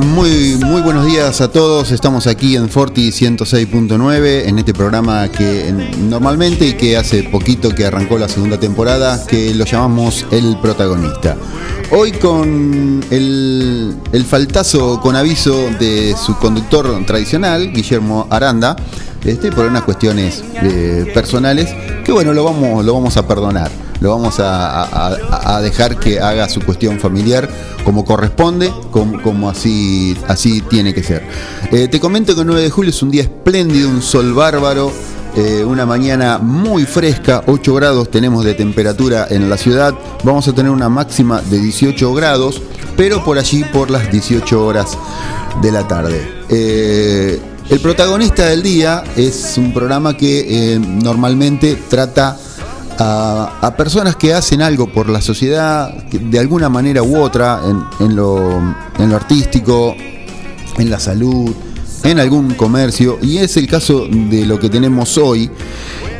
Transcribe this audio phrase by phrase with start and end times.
[0.00, 1.92] Muy, muy buenos días a todos.
[1.92, 7.86] Estamos aquí en Forti 106.9 en este programa que normalmente y que hace poquito que
[7.86, 11.36] arrancó la segunda temporada, que lo llamamos El Protagonista.
[11.92, 18.74] Hoy con el, el faltazo con aviso de su conductor tradicional, Guillermo Aranda,
[19.24, 21.72] este, por unas cuestiones eh, personales,
[22.04, 23.70] que bueno, lo vamos, lo vamos a perdonar
[24.04, 27.48] lo vamos a, dejar que haga su cuestión familiar
[27.84, 31.26] como corresponde, como, así, así tiene que ser.
[31.72, 34.92] Eh, te comento que el 9 de julio es un día espléndido, un sol bárbaro.
[35.36, 40.52] Eh, una mañana muy fresca, 8 grados tenemos de temperatura en la ciudad, vamos a
[40.52, 42.62] tener una máxima de 18 grados,
[42.96, 44.96] pero por allí por las 18 horas
[45.60, 46.44] de la tarde.
[46.50, 52.38] Eh, el protagonista del día es un programa que normalmente trata
[52.98, 57.60] a, personas que hacen algo por la sociedad de alguna manera u otra,
[57.98, 58.60] en, lo,
[59.14, 59.94] artístico,
[60.78, 61.50] en la salud,
[62.02, 65.50] en algún comercio, y es el caso de lo que tenemos hoy.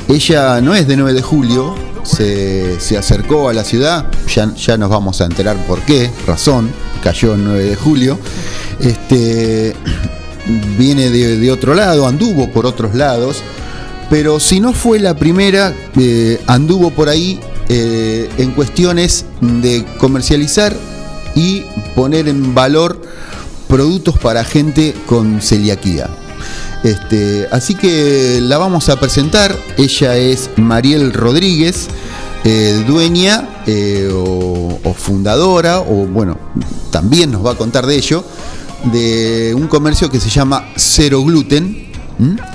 [0.09, 4.91] Ella no es de 9 de julio, se, acercó a la ciudad, ya, ya, nos
[4.91, 6.71] vamos a enterar por qué, razón,
[7.03, 8.19] cayó el 9 de julio.
[8.81, 9.75] Este,
[10.79, 13.43] viene de, de otro lado, anduvo por otros lados
[14.11, 20.75] pero si no fue la primera, eh, anduvo por ahí eh, en cuestiones de comercializar
[21.35, 21.63] y
[21.95, 23.01] poner en valor
[23.69, 26.09] productos para gente con celiaquía.
[26.83, 29.57] Este, así que la vamos a presentar.
[29.79, 31.89] Ella es Mariel Rodríguez,
[32.45, 33.49] eh, dueña
[34.13, 36.39] o, o, fundadora, o bueno,
[36.91, 38.23] también nos va a contar de ello,
[38.93, 41.94] de un comercio que se llama Cero Gluten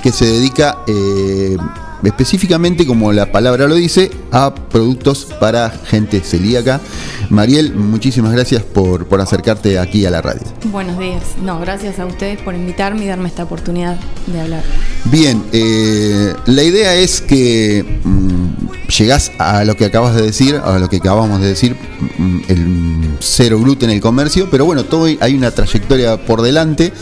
[0.02, 1.56] que se dedica eh,
[2.02, 6.80] específicamente, como la palabra lo dice, a productos para gente celíaca.
[7.28, 10.42] Mariel, muchísimas gracias por, acercarte aquí a la radio.
[10.64, 11.22] Buenos días.
[11.42, 14.62] No, gracias a ustedes por invitarme y darme esta oportunidad de hablar.
[15.04, 20.78] Bien, eh, la idea es que mm, llegás a lo que acabas de decir, a
[20.78, 21.76] lo que acabamos de decir,
[22.18, 26.92] mm, el cero gluten en el comercio, pero bueno, todo hay una trayectoria por delante.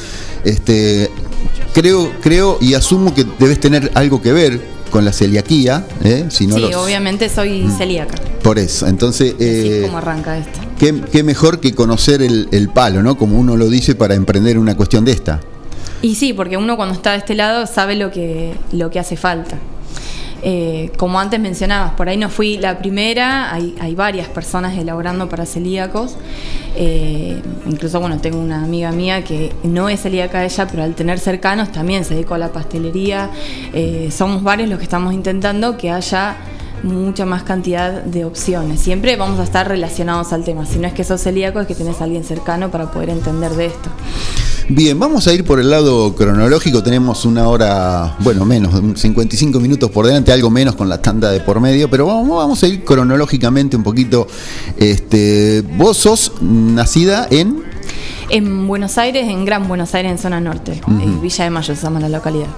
[0.45, 1.11] Este,
[1.73, 5.87] creo, creo y asumo que debes tener algo que ver con la celiaquía.
[6.03, 6.27] ¿eh?
[6.31, 7.79] Si no sí, obviamente soy mm.
[7.79, 8.15] celíaca.
[8.43, 9.34] Por eso, entonces...
[9.39, 10.61] Eh, cómo arranca esto.
[10.78, 13.19] Qué, mejor que conocer el, palo, ¿no?
[13.19, 15.41] Como uno lo dice para emprender una cuestión de esta.
[16.03, 19.17] Y sí, porque uno cuando está de este lado sabe lo que, lo que hace
[19.17, 19.59] falta.
[20.43, 25.47] Eh, como antes mencionabas, por ahí no fui la primera, hay, varias personas elaborando para
[25.47, 26.16] celíacos.
[26.76, 31.19] Eh, incluso, bueno, tengo una amiga mía que no es celíaca ella, pero al tener
[31.19, 33.31] cercanos también se dedicó a la pastelería.
[33.72, 36.37] Eh, somos varios los que estamos intentando que haya
[36.84, 38.81] mucha más cantidad de opciones.
[38.81, 40.65] Siempre vamos a estar relacionados al tema.
[40.65, 43.50] Si no es que sos celíaco, es que tenés a alguien cercano para poder entender
[43.53, 43.91] de esto.
[44.71, 46.83] Bien, vamos a ir por el lado cronológico.
[46.83, 51.41] Tenemos una hora, bueno, menos, 55 minutos por delante, algo menos con la tanda de
[51.41, 54.27] por medio, pero vamos, vamos a ir cronológicamente un poquito.
[54.77, 57.62] Este, vos sos nacida en.
[58.28, 60.78] En Buenos Aires, en Gran Buenos Aires, en zona norte.
[60.87, 62.49] en Villa de Mayo se llama la localidad.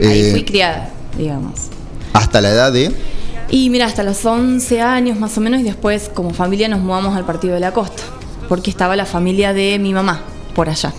[0.00, 1.52] Ahí eh, fui criada, digamos.
[2.14, 2.90] ¿Hasta la edad de.?
[3.50, 7.14] Y mira, hasta los 11 años más o menos, y después, como familia, nos mudamos
[7.14, 8.02] al Partido de la Costa,
[8.48, 10.22] porque estaba la familia de mi mamá
[10.54, 10.94] por allá.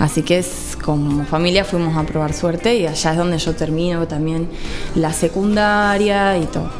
[0.00, 4.08] Así que es, como familia fuimos a probar suerte y allá es donde yo termino
[4.08, 4.48] también
[4.94, 6.70] la secundaria y todo.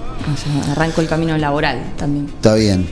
[0.71, 2.27] arranco el camino laboral también.
[2.27, 2.89] Está bien.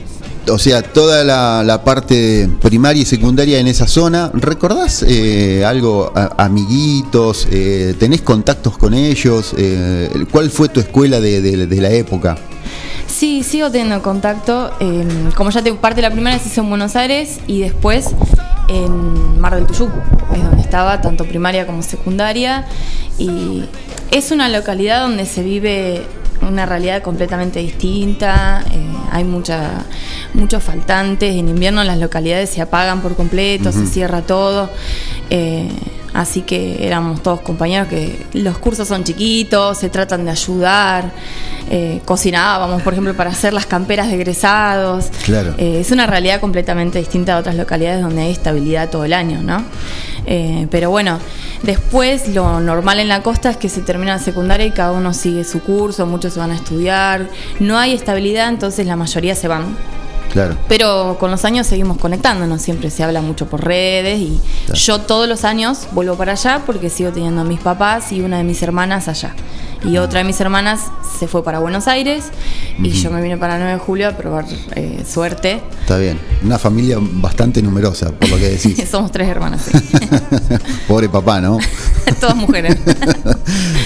[0.47, 7.47] O sea, toda la, parte primaria y secundaria en esa zona, ¿recordás eh, algo, amiguitos?
[7.51, 9.53] Eh, ¿Tenés contactos con ellos?
[9.57, 12.37] Eh, ¿Cuál fue tu escuela de, la época?
[13.19, 14.71] Sí, sigo teniendo contacto.
[14.79, 18.15] Em, como ya te parte la primera se hizo en Buenos Aires y después
[18.69, 19.89] en Mar del Tuyú,
[20.33, 22.65] es donde estaba tanto primaria como secundaria,
[23.17, 23.65] y
[24.11, 26.03] es una localidad donde se vive
[26.47, 29.83] una realidad completamente distinta, eh, hay mucha,
[30.33, 34.69] muchos faltantes, en invierno las localidades se apagan por completo, se cierra todo.
[35.29, 35.67] Eh,
[36.19, 41.13] Así que éramos todos compañeros que los cursos son chiquitos, se tratan de ayudar,
[41.69, 45.05] eh, cocinábamos, por ejemplo, para hacer las camperas de egresados.
[45.23, 45.55] Claro.
[45.57, 49.41] Eh, es una realidad completamente distinta a otras localidades donde hay estabilidad todo el año,
[49.41, 49.63] ¿no?
[50.25, 51.19] Eh, pero bueno,
[51.63, 55.13] después lo normal en la costa es que se termina la secundaria y cada uno
[55.13, 57.29] sigue su curso, muchos se van a estudiar,
[57.61, 59.77] no hay estabilidad, entonces la mayoría se van
[60.67, 64.39] pero con los años seguimos conectándonos, siempre se habla mucho por redes y
[64.73, 68.37] yo todos los años vuelvo para allá porque sigo teniendo a mis papás y una
[68.37, 69.33] de mis hermanas allá.
[69.83, 72.25] Y otra de mis hermanas se fue para Buenos Aires
[72.81, 74.45] y yo me vine para el 9 de julio a probar
[74.75, 75.61] eh, suerte.
[75.81, 76.19] Está bien.
[76.43, 78.77] Una familia bastante numerosa, por lo que decís.
[78.91, 79.97] Somos tres hermanas, sí.
[80.87, 81.57] Pobre papá, ¿no?
[82.19, 82.75] Todas mujeres.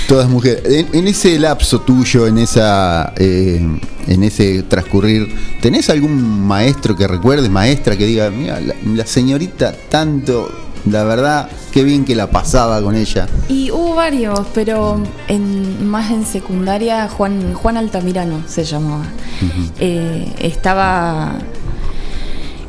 [0.07, 0.63] Todas mujeres.
[0.65, 3.61] En, en, ese lapso tuyo, en esa eh,
[4.07, 5.27] en ese transcurrir,
[5.61, 10.49] ¿tenés algún maestro que recuerdes, maestra que diga, mira, la, la señorita tanto
[10.85, 13.27] la verdad, qué bien que la pasaba con ella.
[13.47, 19.03] Y hubo varios, pero en, más en secundaria, Juan, Juan Altamirano se llamaba.
[19.03, 19.71] Uh -huh.
[19.79, 21.39] eh, estaba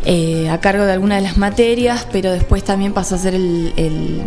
[0.04, 3.72] eh, a cargo de alguna de las materias, pero después también pasó a ser el,
[3.76, 4.22] el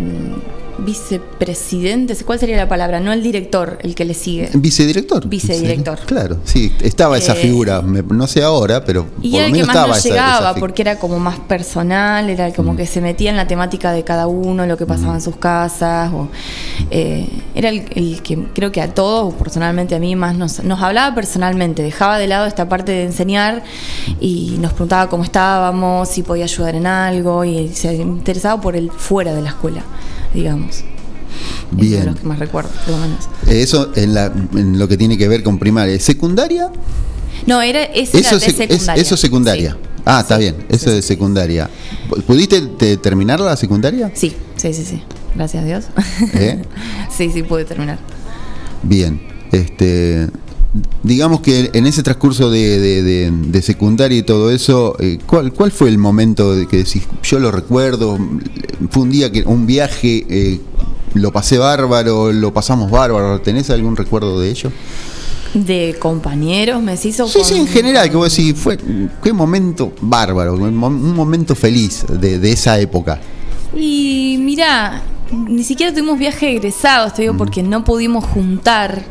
[0.79, 2.99] vicepresidente, ¿cuál sería la palabra?
[2.99, 4.49] No el director, el que le sigue.
[4.53, 5.27] Vicedirector.
[5.27, 5.99] Vicedirector.
[5.99, 9.53] Sí, claro, sí, estaba esa eh, figura, no sé ahora, pero y por era el
[9.53, 12.77] que más estaba esa, llegaba, esa porque era como más personal, era como Mm.
[12.77, 16.11] que se metía en la temática de cada uno, lo que pasaba en sus casas,
[16.13, 16.27] o,
[16.91, 20.81] eh, era el, el que creo que a todos, personalmente a mí más nos, nos
[20.81, 23.63] hablaba personalmente, dejaba de lado esta parte de enseñar
[24.19, 28.91] y nos preguntaba cómo estábamos, si podía ayudar en algo, y se interesaba por el
[28.91, 29.83] fuera de la escuela,
[30.37, 30.77] digamos.
[30.77, 30.83] Es
[31.71, 32.05] uno de Bien.
[32.05, 33.27] los que más recuerdo, por lo menos.
[33.47, 35.99] Eso en, la, en lo que tiene que ver con primaria.
[35.99, 36.71] ¿Secundaria?
[37.45, 39.01] No, era, ese era Eso, de sec- es- secundaria.
[39.01, 39.71] eso secundaria.
[39.71, 39.77] Sí.
[40.05, 41.69] Ah, está Sí, bien, eso sí, de secundaria.
[42.25, 44.09] ¿Pudiste te- terminar la secundaria?
[44.15, 45.01] Sí, sí, sí, sí.
[45.35, 45.85] Gracias a Dios.
[46.33, 46.61] ¿Eh?
[47.15, 47.99] sí, sí, pude terminar.
[48.83, 50.29] Bien, este,
[51.03, 55.53] digamos que en ese transcurso de, de- de- de secundaria y todo eso, eh, ¿cuál,
[55.53, 58.17] ¿cuál fue el momento de que decís, yo lo recuerdo,
[58.89, 60.59] fue un día que un viaje, eh,
[61.13, 64.71] lo pasé bárbaro, lo pasamos bárbaro, ¿tenés algún recuerdo de ello?
[65.53, 68.77] De compañeros, me hizo Sí, sí, en general, que vos decís, fue,
[69.23, 70.75] qué momento bárbaro, un
[71.15, 73.19] momento feliz de, de esa época.
[73.75, 75.01] Y mira,
[75.31, 79.03] ni siquiera tuvimos viaje egresados, te digo, porque no pudimos juntar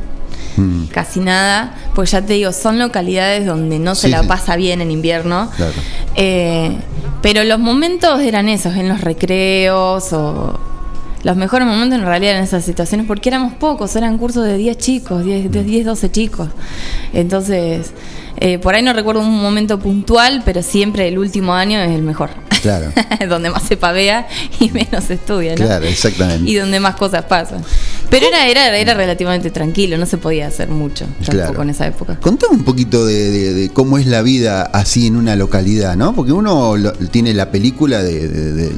[0.56, 4.28] Mm, casi nada, pues ya te digo, son localidades donde no se Sí, la sí.
[4.28, 5.50] pasa bien en invierno.
[5.56, 5.72] Claro.
[6.14, 6.76] Eh,
[7.22, 10.58] pero los momentos eran esos, en los recreos o
[11.22, 14.78] los mejores momentos en realidad en esas situaciones, porque éramos pocos, eran cursos de 10
[14.78, 16.48] chicos, 10, de 10 12 chicos.
[17.12, 17.90] Entonces,
[18.36, 22.02] eh, por ahí no recuerdo un momento puntual, pero siempre el último año es el
[22.02, 22.30] mejor.
[22.62, 22.92] Claro.
[23.28, 24.28] donde más se pavea
[24.60, 25.64] y menos se estudia, ¿no?
[25.66, 26.48] Claro, exactamente.
[26.48, 27.62] Y donde más cosas pasan.
[28.18, 31.62] Pero era, era, era relativamente tranquilo, no se podía hacer mucho tampoco Claro.
[31.62, 32.18] en esa época.
[32.20, 36.14] Contame un poquito de, de- de cómo es la vida así en una localidad, ¿no?
[36.14, 38.72] Porque uno lo- tiene la película de, de,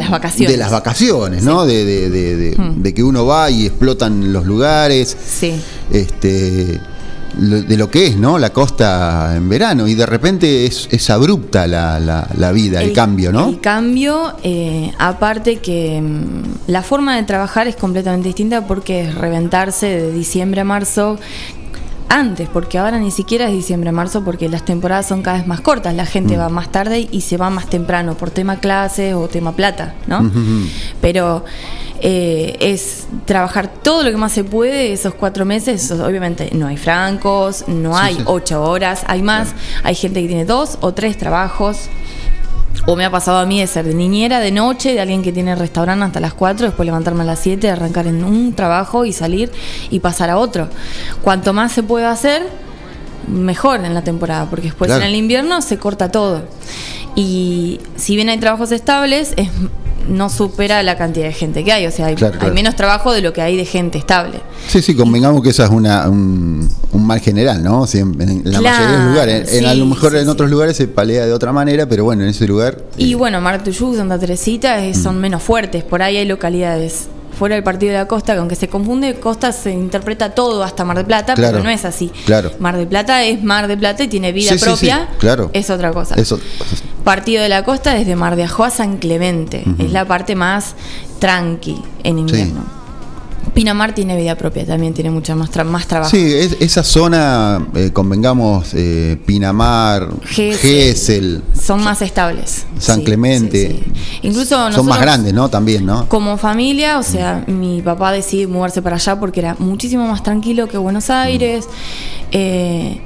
[0.00, 0.52] las vacaciones.
[0.52, 1.64] De las vacaciones, ¿no?
[1.66, 2.82] De, de- de- de- Hmm.
[2.82, 5.54] de que uno va y explotan los lugares, Sí.
[5.92, 6.80] este,
[7.36, 8.38] de lo que es, ¿no?
[8.38, 12.92] La costa en verano y de repente es, es abrupta la, la- la vida, el,
[12.92, 13.48] cambio, ¿no?
[13.48, 19.14] El cambio, eh, aparte que mm, la forma de trabajar es completamente distinta porque es
[19.14, 21.18] reventarse de diciembre a marzo
[22.08, 25.60] antes, porque ahora ni siquiera es diciembre marzo porque las temporadas son cada vez más
[25.60, 26.40] cortas, la gente Mm.
[26.40, 30.30] va más tarde y se va más temprano por tema clases o tema plata, ¿no?
[31.00, 31.44] Pero
[32.00, 35.90] eh, es trabajar todo lo que más se puede esos cuatro meses.
[35.90, 38.22] Obviamente no hay francos, no Sí, hay sí.
[38.26, 39.48] ocho horas, hay más.
[39.82, 41.88] Hay gente que tiene dos o tres trabajos.
[42.84, 45.32] O me ha pasado a mí de ser de niñera de noche, de alguien que
[45.32, 49.12] tiene restaurante hasta las 4, después levantarme a las 7, arrancar en un trabajo y
[49.12, 49.50] salir
[49.90, 50.68] y pasar a otro.
[51.22, 52.46] Cuanto más se pueda hacer,
[53.26, 55.02] mejor en la temporada, porque después Claro.
[55.02, 56.42] en el invierno se corta todo.
[57.16, 59.48] Y si bien hay trabajos estables, es,
[60.08, 61.86] no supera la cantidad de gente que hay.
[61.86, 62.54] O sea, hay, Claro, hay claro.
[62.54, 64.40] menos trabajo de lo que hay de gente estable.
[64.68, 67.86] Sí, sí, convengamos que esa es una, un, un mal general, ¿no?
[67.86, 69.54] Sí, en, en la Claro, mayoría de los lugares.
[69.54, 70.30] En, a lo mejor sí, en sí.
[70.30, 72.78] otros lugares se palea de otra manera, pero bueno, en ese lugar.
[72.96, 75.02] Y eh, bueno, Martuyú, Santa Teresita eh, Mm.
[75.02, 75.84] son menos fuertes.
[75.84, 77.08] Por ahí hay localidades
[77.38, 80.84] fuera del partido de la costa que aunque se confunde, costa se interpreta todo hasta
[80.84, 82.10] Mar del Plata, Claro, pero no es así.
[82.24, 82.50] claro.
[82.58, 85.08] Mar del Plata es Mar del Plata y tiene vida Sí, propia.
[85.12, 85.50] sí, claro.
[85.52, 86.14] Es otra cosa.
[86.16, 86.38] Eso,
[87.04, 89.64] Partido de la Costa desde Mar de Ajó a San Clemente.
[89.78, 90.74] Es la parte más
[91.20, 92.75] tranqui en invierno.
[93.56, 96.10] Pinamar tiene vida propia, también tiene mucha más, tra- más trabajo.
[96.10, 101.42] Sí, es- esa zona, eh, convengamos, eh, Pinamar, Gesell.
[101.58, 102.66] Son más estables.
[102.78, 103.68] San Sí, Clemente.
[103.70, 104.18] sí, sí.
[104.28, 105.48] Incluso son más grandes, ¿no?
[105.48, 106.06] También, ¿no?
[106.06, 110.68] Como familia, o sea, mi papá decide mudarse para allá porque era muchísimo más tranquilo
[110.68, 111.64] que Buenos Aires.
[112.32, 113.00] eh,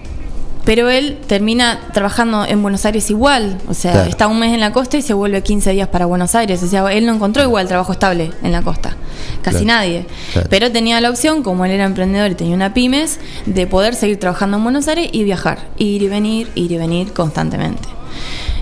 [0.65, 3.59] pero él termina trabajando en Buenos Aires igual.
[3.69, 4.11] O sea, Claro.
[4.11, 6.63] está un mes en la costa y se vuelve 15 días para Buenos Aires.
[6.63, 8.97] O sea, él no encontró igual trabajo estable en la costa.
[9.43, 9.79] Casi Claro.
[9.81, 10.07] nadie.
[10.33, 10.49] Claro.
[10.51, 14.19] Pero tenía la opción, como él era emprendedor y tenía una pymes, de poder seguir
[14.19, 15.59] trabajando en Buenos Aires y viajar.
[15.79, 17.89] Ir y venir, ir y venir constantemente.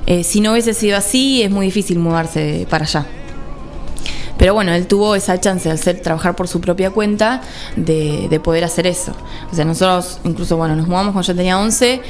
[0.07, 3.07] Eh, si no hubiese sido así, es muy difícil mudarse para allá.
[4.38, 7.42] Pero bueno, él tuvo esa chance de hacer, trabajar por su propia cuenta,
[7.76, 9.12] de, de poder hacer eso.
[9.50, 12.00] O sea, nosotros incluso, bueno, nos mudamos cuando yo tenía 11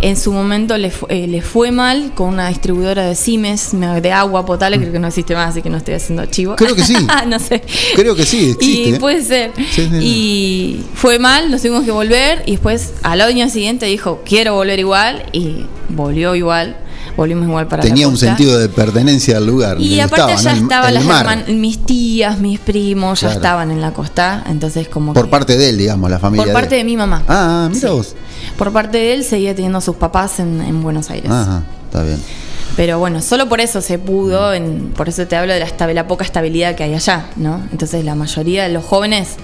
[0.00, 3.70] en su momento le, eh, le, fue mal con una distribuidora de Simes,
[4.02, 6.56] de agua potable, creo que no existe más, así que no estoy haciendo chivo.
[6.56, 6.94] Creo que sí.
[7.26, 7.62] no sé.
[7.94, 8.90] Creo que sí, existe.
[8.90, 9.52] Y puede ser.
[10.00, 14.78] y fue mal, nos tuvimos que volver y después al año siguiente dijo, quiero volver
[14.78, 16.76] igual y volvió igual
[17.16, 19.80] volvimos igual para Tenía un sentido de pertenencia al lugar.
[19.80, 24.88] Y aparte ya estaban las mis tías, mis primos, ya estaban en la costa, entonces
[24.88, 26.44] como Por parte de él, digamos, la familia.
[26.44, 27.22] Por parte de, mi mamá.
[27.28, 28.14] Ah, mira vos.
[28.56, 31.30] Por parte de él seguía teniendo sus papás en, Buenos Aires.
[31.30, 32.18] Ajá, está bien.
[32.76, 36.06] Pero bueno, solo por eso se pudo, en, por eso te hablo de la, la
[36.08, 37.62] poca estabilidad que hay allá, ¿no?
[37.70, 39.36] Entonces la mayoría de los jóvenes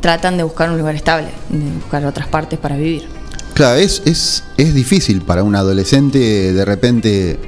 [0.00, 3.15] tratan de buscar un lugar estable, de buscar otras partes para vivir.
[3.56, 7.40] Claro, es, es, es difícil para un adolescente de repente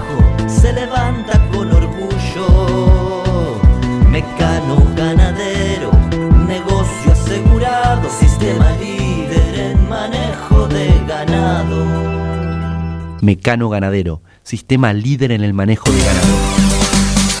[13.21, 16.70] Mecano ganadero sistema líder en el manejo de ganado.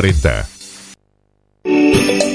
[0.00, 0.59] 40.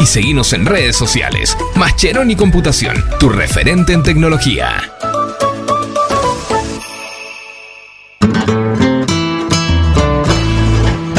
[0.00, 1.56] y seguinos en redes sociales.
[1.76, 4.90] Mascheroni Computación, tu referente en tecnología.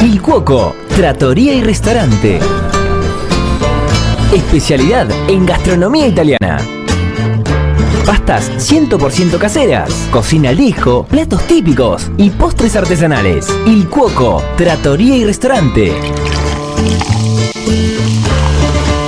[0.03, 2.39] Il Cuoco, Trattoria y Restaurante.
[4.33, 6.59] Especialidad en gastronomía italiana.
[8.05, 10.57] Pastas 100% caseras, cocina al
[11.09, 13.47] platos típicos y postres artesanales.
[13.65, 15.93] Il Cuoco, Trattoria y Restaurante.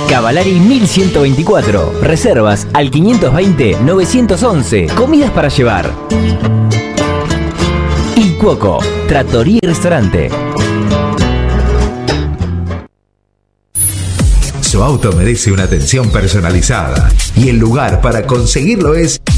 [0.08, 2.00] Cavalari 1124.
[2.02, 4.92] Reservas al 520-911.
[4.94, 5.92] Comidas para llevar.
[8.16, 10.28] Il Cuoco, Trattoria y Restaurante.
[14.60, 19.20] Su auto merece una atención personalizada y el lugar para conseguirlo es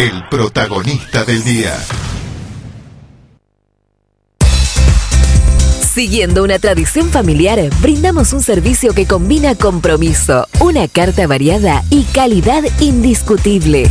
[0.00, 1.76] El protagonista del día.
[5.92, 12.62] Siguiendo una tradición familiar, brindamos un servicio que combina compromiso, una carta variada y calidad
[12.80, 13.90] indiscutible.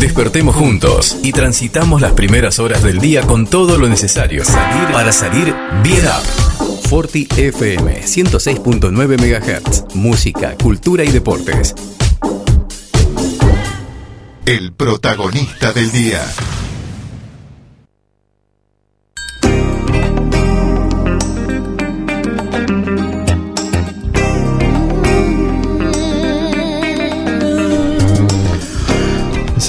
[0.00, 4.42] Despertemos juntos y transitamos las primeras horas del día con todo lo necesario
[4.94, 6.88] para salir bien up.
[6.88, 9.94] Forti FM 106.9 MHz.
[9.94, 11.74] Música, cultura y deportes.
[14.46, 16.22] El protagonista del día.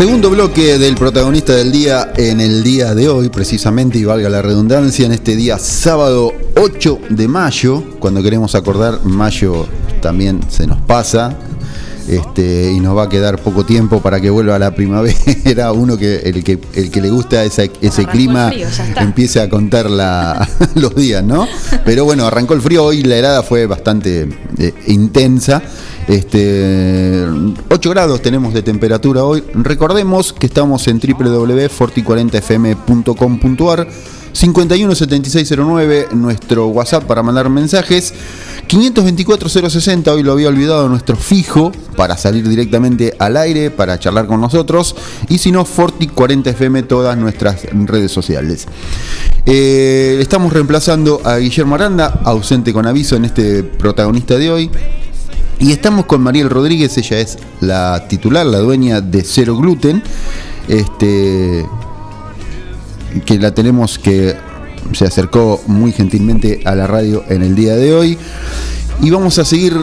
[0.02, 4.42] Segundo bloque del protagonista del día en el día de hoy, precisamente, y valga la
[4.42, 9.68] redundancia, en este día sábado 8 de mayo, cuando queremos acordar, mayo
[10.02, 11.38] también se nos pasa,
[12.08, 15.72] este, y nos va a quedar poco tiempo para que vuelva la primavera.
[15.72, 19.88] Uno que el que, el que le gusta ese, ese clima frío, empiece a contar
[19.88, 21.48] la- los días, ¿no?
[21.86, 25.62] Pero bueno, arrancó el frío, hoy la helada fue bastante eh, intensa
[26.08, 27.26] Este,
[27.70, 29.44] 8 grados tenemos de temperatura hoy.
[29.54, 33.88] Recordemos que estamos en www.forti40fm.com.ar
[34.34, 38.14] 517609, nuestro WhatsApp para mandar mensajes.
[38.68, 44.40] 524-060, hoy lo había olvidado, nuestro fijo para salir directamente al aire, para charlar con
[44.40, 44.96] nosotros.
[45.28, 48.68] Y si no, Forti40FM, todas nuestras redes sociales.
[49.46, 54.72] Eh, estamos reemplazando a Guillermo Aranda, ausente con aviso en este protagonista de hoy.
[55.62, 60.02] Y estamos con Mariel Rodríguez, ella es la titular, la dueña de Cero Gluten.
[60.68, 61.68] Este,
[63.28, 64.36] que la tenemos que
[64.94, 68.18] se acercó muy gentilmente a la radio en el día de hoy.
[69.04, 69.76] Y vamos a seguir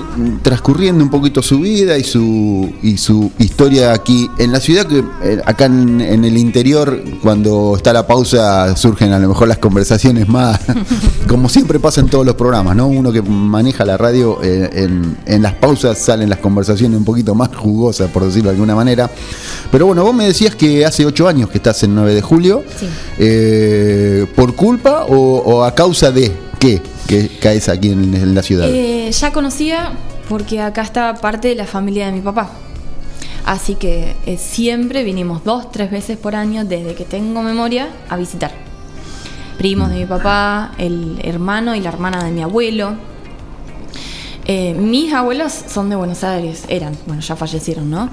[0.42, 5.02] transcurriendo un poquito su vida y su, y su historia aquí en la ciudad, que
[5.24, 9.58] eh, acá en, en el interior, cuando está la pausa, surgen a lo mejor las
[9.58, 10.60] conversaciones más,
[11.26, 12.86] como siempre pasa en todos los programas, ¿no?
[12.86, 17.34] Uno que maneja la radio, eh, en, en las pausas salen las conversaciones un poquito
[17.34, 19.10] más jugosas, por decirlo de alguna manera.
[19.72, 22.62] Pero bueno, vos me decías que hace ocho años que estás en 9 de julio,
[23.18, 26.82] eh, ¿por culpa o, o a causa de qué?
[27.06, 28.68] que caes aquí en, en la ciudad?
[28.68, 29.92] Eh, ya conocía
[30.28, 32.50] porque acá está parte de la familia de mi papá.
[33.46, 38.16] Así que eh, siempre vinimos dos, tres veces por año desde que tengo memoria a
[38.18, 38.52] visitar.
[39.56, 42.94] Primos de mi papá, el hermano y la hermana de mi abuelo.
[44.50, 48.08] Eh, mis abuelos son de Buenos Aires, eran, bueno, ya fallecieron, ¿no?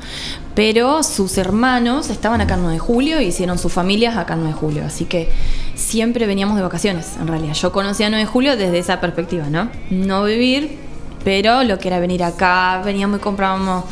[0.53, 4.41] Pero sus hermanos estaban acá en 9 de julio y hicieron sus familias acá en
[4.41, 4.85] 9 de julio.
[4.85, 5.29] Así que
[5.75, 7.53] siempre veníamos de vacaciones, en realidad.
[7.53, 9.69] Yo conocía 9 de julio desde esa perspectiva, ¿no?
[9.89, 10.77] No vivir,
[11.23, 13.85] pero lo que era venir acá, veníamos y comprábamos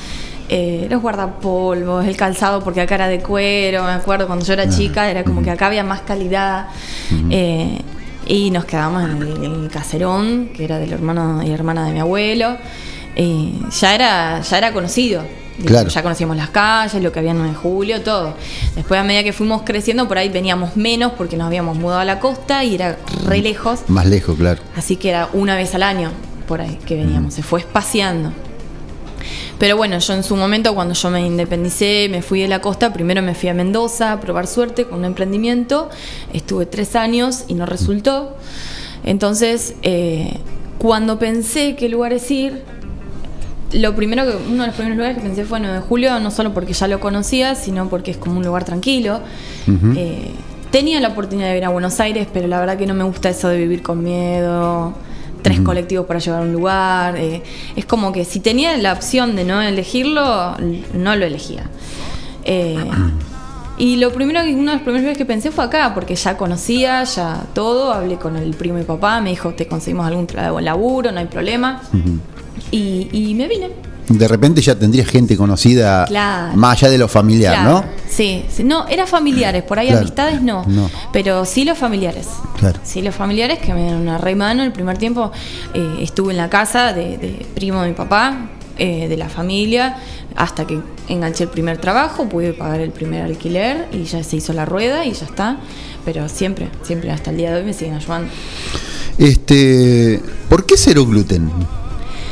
[0.49, 4.67] eh, los guardapolvos, el calzado, porque acá era de cuero, me acuerdo cuando yo era
[4.67, 6.67] chica, era como que acá había más calidad.
[7.29, 7.79] Eh,
[8.27, 11.93] y nos quedamos en el, en el caserón, que era del hermano y hermana de
[11.93, 12.57] mi abuelo.
[13.15, 15.23] Eh, ya, era, ya era conocido.
[15.65, 15.87] Claro.
[15.89, 18.35] Ya conocíamos las calles, lo que había en 9 de julio, todo.
[18.75, 22.05] Después, a medida que fuimos creciendo, por ahí veníamos menos porque nos habíamos mudado a
[22.05, 23.81] la costa y era re lejos.
[23.87, 24.61] Más lejos, claro.
[24.75, 26.11] Así que era una vez al año
[26.47, 27.35] por ahí que veníamos.
[27.35, 28.33] Se fue espaciando.
[29.63, 32.91] Pero bueno, yo en su momento, cuando yo me independicé, me fui de la costa,
[32.91, 35.89] primero me fui a Mendoza a probar suerte con un emprendimiento.
[36.33, 38.35] Estuve tres años y no resultó.
[39.05, 40.37] Entonces, eh,
[40.79, 42.61] cuando pensé qué lugares ir,
[43.71, 46.29] lo primero que, uno de los primeros lugares que pensé fue 9 de julio, no
[46.29, 49.21] solo porque ya lo conocía, sino porque es como un lugar tranquilo.
[49.95, 50.31] Eh,
[50.71, 53.29] tenía la oportunidad de ir a Buenos Aires, pero la verdad que no me gusta
[53.29, 54.93] eso de vivir con miedo.
[55.43, 57.17] Tres colectivos para llevar a un lugar.
[57.17, 57.43] eh,
[57.75, 60.55] es como que si tenía la opción de no elegirlo,
[60.93, 61.69] no lo elegía.
[62.43, 62.77] Eh,
[63.77, 66.37] y lo primero que, uno de los primeros lugares que pensé fue acá, porque ya
[66.37, 67.93] conocía, ya todo.
[67.93, 70.27] Hablé con el primo y papá, me dijo, te conseguimos algún
[70.61, 71.81] laburo, no hay problema.
[72.71, 73.92] Y, y me vine.
[74.09, 76.55] De repente ya tendría gente conocida Claro.
[76.55, 77.85] más allá de lo familiar, Claro, ¿no?
[78.09, 80.01] Sí, no, eran familiares, por ahí Claro.
[80.01, 80.89] amistades no, No.
[81.11, 82.27] pero sí los familiares.
[82.59, 82.79] Claro.
[82.83, 84.63] Sí, los familiares que me dieron una re mano.
[84.63, 85.31] El primer tiempo
[85.73, 89.97] eh, estuve en la casa de, de primo de mi papá, eh, de la familia,
[90.35, 94.51] hasta que enganché el primer trabajo, pude pagar el primer alquiler y ya se hizo
[94.53, 95.57] la rueda y ya está.
[96.05, 98.27] Pero siempre, siempre hasta el día de hoy me siguen ayudando.
[99.17, 101.49] Este, ¿Por qué cero gluten?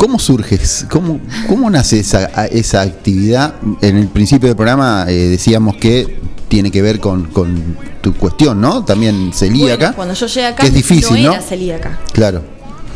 [0.02, 0.60] ¿Cómo surge?
[0.90, 3.54] ¿Cómo, cómo nace esa, esa actividad?
[3.82, 8.60] En el principio del programa eh, decíamos que tiene que ver con, con tu cuestión,
[8.60, 8.84] ¿no?
[8.84, 9.78] También celíaca.
[9.90, 11.34] Bueno, cuando yo llegué acá que es difícil, no ¿no?
[11.36, 12.00] era celíaca.
[12.14, 12.42] Claro.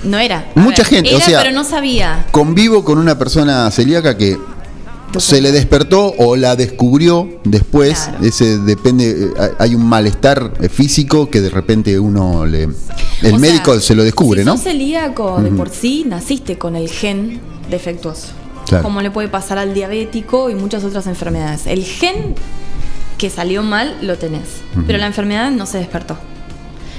[0.03, 0.47] No era.
[0.55, 2.25] A Mucha ver, gente, o era, sea- pero no sabía.
[2.31, 4.39] Convivo con una persona celíaca que
[5.17, 8.09] se le despertó o la descubrió después.
[8.21, 12.69] Ese depende, eh, hay un malestar eh, físico que de repente uno le.
[13.21, 14.53] El O médico sea, se lo descubre, si ¿no?
[14.53, 17.39] sos celíaco de por sí, naciste con el gen
[17.69, 18.29] defectuoso.
[18.67, 18.83] Claro.
[18.83, 21.67] Como le puede pasar al diabético y muchas otras enfermedades.
[21.67, 22.35] El gen
[23.17, 26.17] que salió mal lo tenés, pero la enfermedad no se despertó.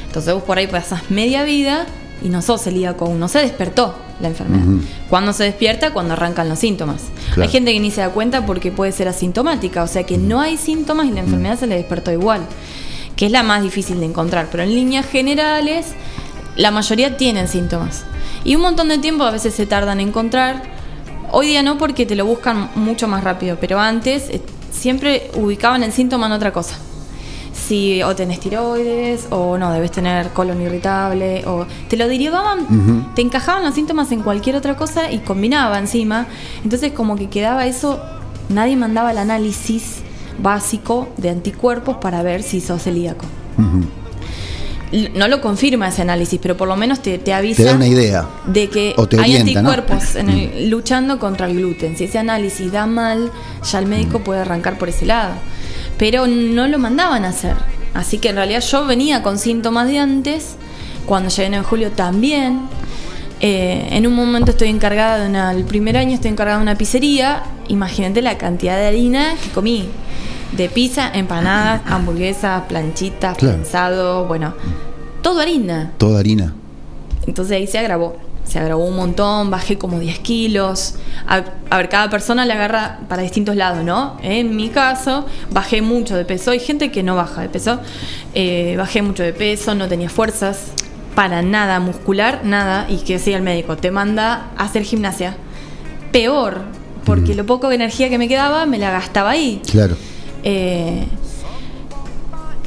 [0.07, 1.87] Entonces vos por ahí pasás media vida
[2.23, 4.65] y no sos celíaco aún, no se despertó la enfermedad.
[5.11, 5.93] Cuando se despierta?
[5.93, 7.03] Cuando arrancan los síntomas.
[7.27, 7.43] Claro.
[7.43, 10.41] Hay gente que ni se da cuenta porque puede ser asintomática, o sea que no
[10.41, 12.43] hay síntomas y la enfermedad se le despertó igual,
[13.17, 14.49] que es la más difícil de encontrar.
[14.51, 15.89] Pero en líneas generales,
[16.57, 18.05] la mayoría tienen síntomas.
[18.45, 20.63] Y un montón de tiempo a veces se tardan en encontrar.
[21.33, 25.83] Hoy día no porque te lo buscan mucho más rápido, pero antes eh, siempre ubicaban
[25.83, 26.79] el síntoma en otra cosa
[27.67, 33.23] si o tenés tiroides o no, debes tener colon irritable o te lo derivaban, te
[33.23, 36.27] encajaban los síntomas en cualquier otra cosa y combinaba encima.
[36.65, 38.01] Entonces como que quedaba eso,
[38.49, 40.03] nadie mandaba el análisis
[40.43, 43.25] básico de anticuerpos para ver si sos celíaco.
[45.15, 47.89] No lo confirma ese análisis, pero por lo menos te, te avisa Te da una
[47.89, 48.25] idea.
[48.47, 49.71] de que hay orienta, ¿no?
[49.71, 51.97] anticuerpos en el- luchando contra el gluten.
[51.97, 53.33] Si ese análisis da mal,
[53.69, 55.35] ya el médico puede arrancar por ese lado.
[55.99, 57.55] Pero no lo mandaban a hacer.
[57.95, 60.57] Así que en realidad yo venía con síntomas de antes,
[61.07, 62.61] cuando llegué en julio también.
[63.41, 66.75] Eh, en un momento estoy encargada de una, el primer año estoy encargada de una
[66.77, 67.43] pizzería.
[67.69, 69.89] Imagínate la cantidad de harina que comí.
[70.53, 74.27] De pizza, empanadas, hamburguesas, planchitas, Claro.
[74.27, 74.55] bueno,
[75.23, 75.93] todo harina.
[75.99, 76.55] Toda harina.
[77.27, 78.17] Entonces ahí se agravó.
[78.47, 80.95] Se agravó un montón, bajé como 10 kilos.
[81.27, 84.17] A, a ver, cada persona le agarra para distintos lados, ¿no?
[84.23, 86.53] En mi caso, bajé mucho de peso.
[86.53, 87.81] Hay gente que no baja de peso.
[88.35, 90.73] Eh, bajé mucho de peso, no tenía fuerzas
[91.15, 92.87] para nada muscular, nada.
[92.89, 95.37] Y que decía el médico, te manda a hacer gimnasia.
[96.13, 96.63] Peor,
[97.05, 99.61] porque lo poco de energía que me quedaba me la gastaba ahí.
[99.69, 99.97] Claro.
[100.45, 101.07] Eh,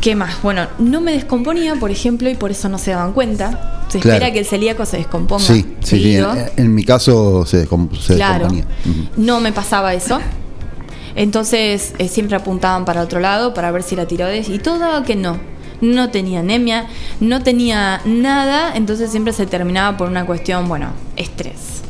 [0.01, 0.41] ¿Qué más?
[0.41, 3.83] Bueno, no me descomponía, por ejemplo, y por eso no se daban cuenta.
[3.89, 4.15] Se Claro.
[4.17, 5.43] espera que el celíaco se descomponga.
[5.43, 6.15] Sí, sí.
[6.15, 8.47] En, en mi caso se, descom- se Claro.
[8.49, 8.65] descomponía.
[9.17, 10.19] No me pasaba eso.
[11.15, 15.03] Entonces eh, siempre apuntaban para otro lado para ver si la tiroides y todo daba
[15.03, 15.37] que no.
[15.81, 16.87] No tenía anemia,
[17.19, 21.81] no tenía nada, entonces siempre se terminaba por una cuestión, bueno, estrés.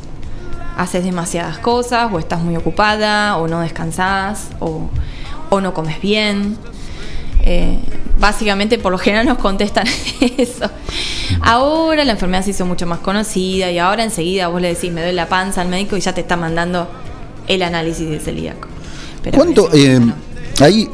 [0.77, 4.89] Haces demasiadas cosas, o estás muy ocupada, o no descansás, o,
[5.49, 6.55] o no comes bien.
[7.41, 7.79] Eh,
[8.19, 9.86] básicamente, por lo general nos contestan
[10.38, 10.69] eso.
[11.41, 15.01] Ahora la enfermedad se hizo mucho más conocida y ahora enseguida vos le decís, me
[15.01, 16.88] duele la panza al médico y ya te está mandando
[17.47, 18.67] el análisis del celíaco.
[19.23, 19.69] Pero ¿Cuánto?
[19.73, 19.99] eh,
[20.62, 20.88] ahí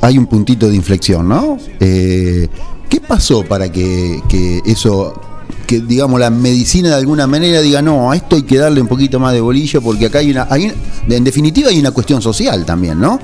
[0.00, 1.58] hay un puntito de inflexión, ¿no?
[1.78, 2.48] Eh,
[2.88, 5.20] ¿Qué pasó para que, que eso,
[5.66, 8.88] que digamos la medicina de alguna manera diga, no, a esto hay que darle un
[8.88, 10.72] poquito más de bolillo porque acá hay una, hay,
[11.08, 13.18] en definitiva hay una cuestión social también, ¿no?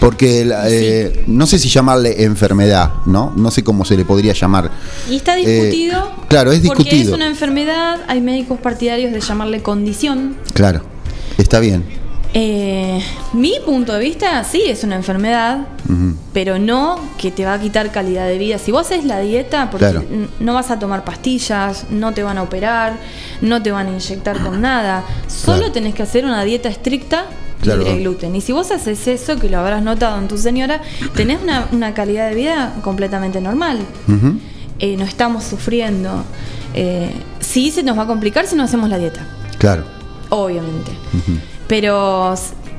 [0.00, 3.32] Porque la- eh, no sé si llamarle enfermedad, ¿no?
[3.36, 4.70] No sé cómo se le podría llamar.
[5.10, 5.98] Y está discutido.
[6.04, 7.10] Eh, claro, es Porque discutido.
[7.12, 10.36] es una enfermedad, hay médicos partidarios de llamarle condición.
[10.52, 10.82] Claro,
[11.38, 11.84] está bien.
[12.36, 13.00] Eh,
[13.32, 15.68] mi punto de vista, sí, es una enfermedad,
[16.32, 18.58] pero no que te va a quitar calidad de vida.
[18.58, 20.04] Si vos haces la dieta, porque Claro.
[20.40, 22.96] no vas a tomar pastillas, no te van a operar,
[23.40, 25.04] no te van a inyectar con nada.
[25.28, 25.72] Solo Claro.
[25.72, 27.26] tenés que hacer una dieta estricta
[27.60, 27.78] Claro.
[27.80, 28.36] libre de gluten.
[28.36, 30.82] Y si vos haces eso, que lo habrás notado en tu señora,
[31.14, 33.78] tenés una, una calidad de vida completamente normal.
[34.78, 36.24] Eh, no estamos sufriendo.
[36.74, 39.26] Eh, sí se nos va a complicar si no hacemos la dieta,
[39.58, 39.84] Claro.
[40.30, 40.90] obviamente.
[41.68, 42.34] Pero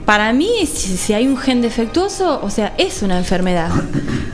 [0.06, 3.70] para mí, si, si hay un gen defectuoso, o sea, es una enfermedad.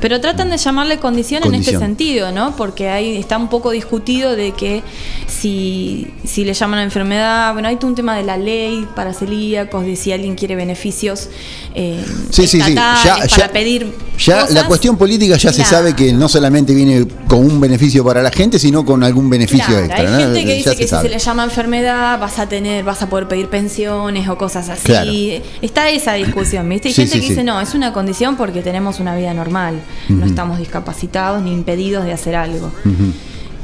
[0.01, 2.55] Pero tratan de llamarle condición, en este sentido, ¿no?
[2.55, 4.81] Porque ahí está un poco discutido de que
[5.27, 9.85] si, si le llaman enfermedad, bueno, hay todo un tema de la ley para celíacos,
[9.85, 11.29] de si alguien quiere beneficios
[11.75, 12.73] eh, Sí, sí, sí.
[12.73, 14.53] Ya- para ya- pedir Ya cosas.
[14.55, 18.31] la cuestión política ya se sabe que no solamente viene con un beneficio para la
[18.31, 19.99] gente, sino con algún beneficio Claro, extra.
[20.01, 20.17] hay ¿no?
[20.17, 23.09] gente que Ya dice que si se le llama enfermedad vas a tener, vas a
[23.09, 24.81] poder pedir pensiones o cosas así.
[24.83, 25.11] Claro.
[25.61, 26.87] Está esa discusión, ¿viste?
[26.87, 29.79] Hay Sí, gente sí, que dice, no, es una condición porque tenemos una vida normal,
[30.09, 32.71] no estamos discapacitados ni impedidos de hacer algo.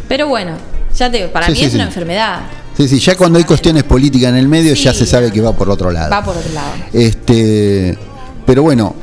[0.07, 0.51] Pero bueno,
[0.95, 2.41] ya te digo, para mí es una enfermedad,
[2.77, 5.51] Sí, sí, ya cuando hay cuestiones políticas en el medio ya se sabe que va
[5.51, 6.11] por otro lado.
[6.11, 6.73] va por otro lado.
[6.93, 7.97] Este,
[8.45, 8.93] pero bueno,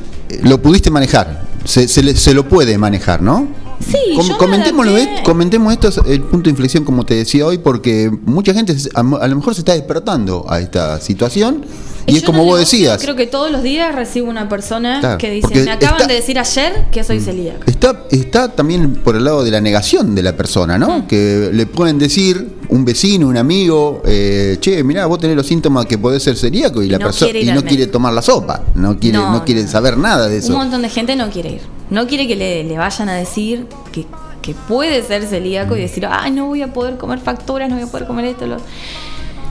[0.43, 3.49] lo pudiste manejar, se, se se lo puede manejar, ¿no?
[3.85, 5.23] Sí, Com- yo me comentémoslo, adapté.
[5.23, 8.99] comentemos esto, es el punto de inflexión como te decía hoy, porque mucha gente a,
[9.01, 11.65] a lo mejor se está despertando a esta situación
[12.07, 15.29] y es como vos decías, Creo que todos los días recibo una persona Claro, que
[15.31, 16.07] dice, me acaban está- Mm.
[16.07, 17.59] de decir ayer que soy celíaca.
[17.65, 20.99] Está, está también por el lado de la negación de la persona, ¿no?
[20.99, 21.07] Mm.
[21.07, 25.85] Que le pueden decir un vecino, un amigo, eh, che, mirá, vos tenés los síntomas
[25.85, 28.97] que podés ser celíaco y, la no persona y no quiere tomar la sopa, no
[28.99, 30.53] quiere, no, No, quiere saber nada de Un eso.
[30.57, 31.61] montón de gente no quiere ir.
[31.89, 34.05] No quiere que le, le vayan a decir que,
[34.41, 37.83] que puede ser celíaco y decir, ay, no voy a poder comer facturas, no voy
[37.85, 38.45] a poder comer esto.
[38.47, 38.57] Lo...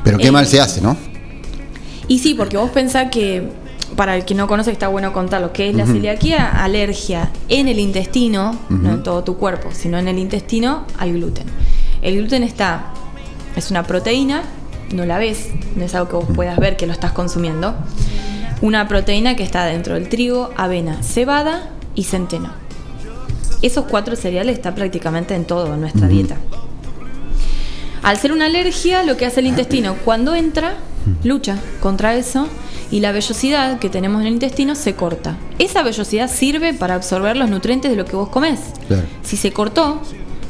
[0.03, 0.97] Pero qué eh, mal se hace, ¿no?
[2.09, 3.51] Y sí, porque vos pensás que,
[3.97, 7.79] para el que no conoce, está bueno contarlo, que es la celiaquía, alergia en el
[7.79, 11.47] intestino, no en todo tu cuerpo, sino en el intestino, al gluten.
[12.03, 12.93] El gluten está,
[13.57, 14.43] es una proteína,
[14.93, 17.75] no la ves, no es algo que vos puedas ver que lo estás consumiendo.
[18.61, 22.51] Una proteína que está dentro del trigo, avena, cebada y centeno.
[23.62, 26.37] Esos cuatro cereales están prácticamente en todo en nuestra dieta.
[28.03, 30.75] Al ser una alergia, lo que hace el intestino cuando entra,
[31.23, 32.49] lucha contra eso
[32.90, 35.37] y la vellosidad que tenemos en el intestino se corta.
[35.59, 38.61] Esa vellosidad sirve para absorber los nutrientes de lo que vos comés.
[38.87, 39.03] Claro.
[39.23, 40.01] Si se cortó,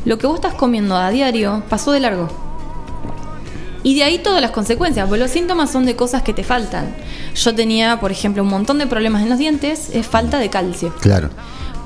[0.05, 2.29] lo que vos estás comiendo a diario pasó de largo.
[3.83, 6.95] Y de ahí todas las consecuencias, porque los síntomas son de cosas que te faltan.
[7.35, 10.95] Yo tenía, por ejemplo, un montón de problemas en los dientes, es falta de calcio.
[11.01, 11.29] Claro.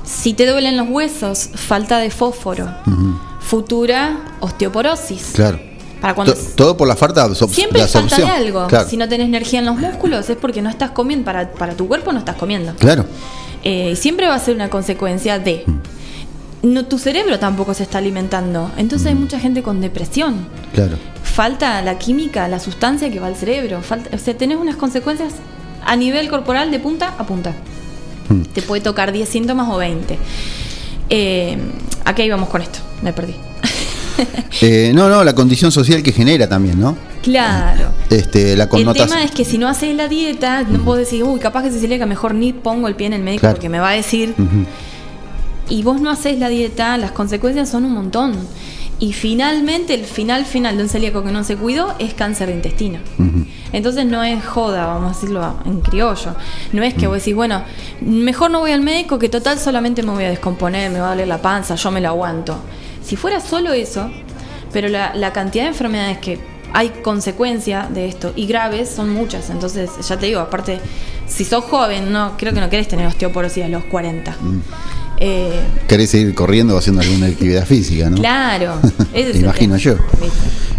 [0.05, 2.69] Si te duelen los huesos, falta de fósforo.
[3.41, 5.31] Futura osteoporosis.
[5.33, 5.68] Claro.
[6.01, 8.47] Para cuando todo por la falta de absor- Siempre de falta de absorción.
[8.47, 8.67] algo.
[8.67, 8.87] Claro.
[8.89, 11.87] Si no tenés energía en los músculos es porque no estás comiendo, para, para tu
[11.87, 12.73] cuerpo no estás comiendo.
[12.75, 13.05] Claro.
[13.63, 15.65] Eh, siempre va a ser una consecuencia de.
[16.61, 18.71] No, tu cerebro tampoco se está alimentando.
[18.77, 20.47] Entonces hay mucha gente con depresión.
[20.73, 20.97] Claro.
[21.23, 23.81] Falta la química, la sustancia que va al cerebro.
[23.81, 25.33] Falta, o sea, tenés unas consecuencias
[25.85, 27.53] a nivel corporal de punta a punta.
[28.29, 28.43] Hmm.
[28.43, 30.17] Te puede tocar 10 síntomas o 20.
[31.09, 31.57] Eh,
[32.05, 32.79] ¿A qué íbamos con esto?
[33.01, 33.35] Me perdí.
[34.61, 36.97] Eh, no, no, la condición social que genera también, ¿no?
[37.21, 37.89] Claro.
[38.09, 39.09] Este, la El connotación.
[39.09, 41.97] tema es que si no haces la dieta, no puedo decir, uy, capaz que Cecilia,
[41.97, 43.55] que mejor ni pongo el pie en el médico Claro.
[43.55, 44.35] porque me va a decir.
[45.69, 48.33] Y vos no haces la dieta, las consecuencias son un montón.
[49.01, 52.55] Y finalmente, el final final de un celíaco que no se cuidó es cáncer de
[52.55, 52.99] intestino.
[53.71, 56.35] Entonces no es joda, vamos a decirlo en criollo.
[56.73, 57.63] No es que vos decís, bueno,
[58.01, 61.09] mejor no voy al médico que total solamente me voy a descomponer, me va a
[61.11, 62.57] doler la panza, yo me lo aguanto.
[63.09, 64.09] Si fuera solo eso,
[64.71, 66.37] pero la, la cantidad de enfermedades que
[66.73, 69.49] hay consecuencia de esto y graves son muchas.
[69.49, 70.79] Entonces, ya te digo, aparte,
[71.27, 74.31] si sos joven, no creo que no querés tener osteoporosis a los 40.
[74.31, 74.59] Mm.
[75.21, 78.17] Eh, Querés seguir corriendo o haciendo alguna actividad física, ¿no?
[78.17, 78.75] Claro,
[79.13, 79.95] ese es el Imagino tema, yo.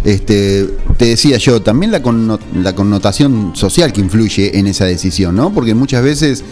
[0.03, 0.67] Este,
[0.97, 5.53] te decía yo, también la, conno- la connotación social que influye en esa decisión, ¿no?
[5.53, 6.43] Porque muchas veces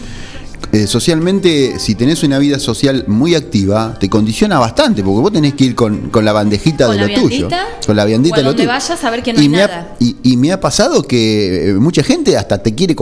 [0.72, 5.54] eh, socialmente, si tenés una vida social muy activa, te condiciona bastante, porque vos tenés
[5.54, 7.48] que ir con, con la bandejita Con de la lo tuyo.
[7.86, 8.68] Con la viandita o de lo tuyo.
[8.68, 9.88] vayas a ver que no y hay me nada.
[9.92, 12.94] Ha, y, y me ha pasado que eh, mucha gente hasta te quiere.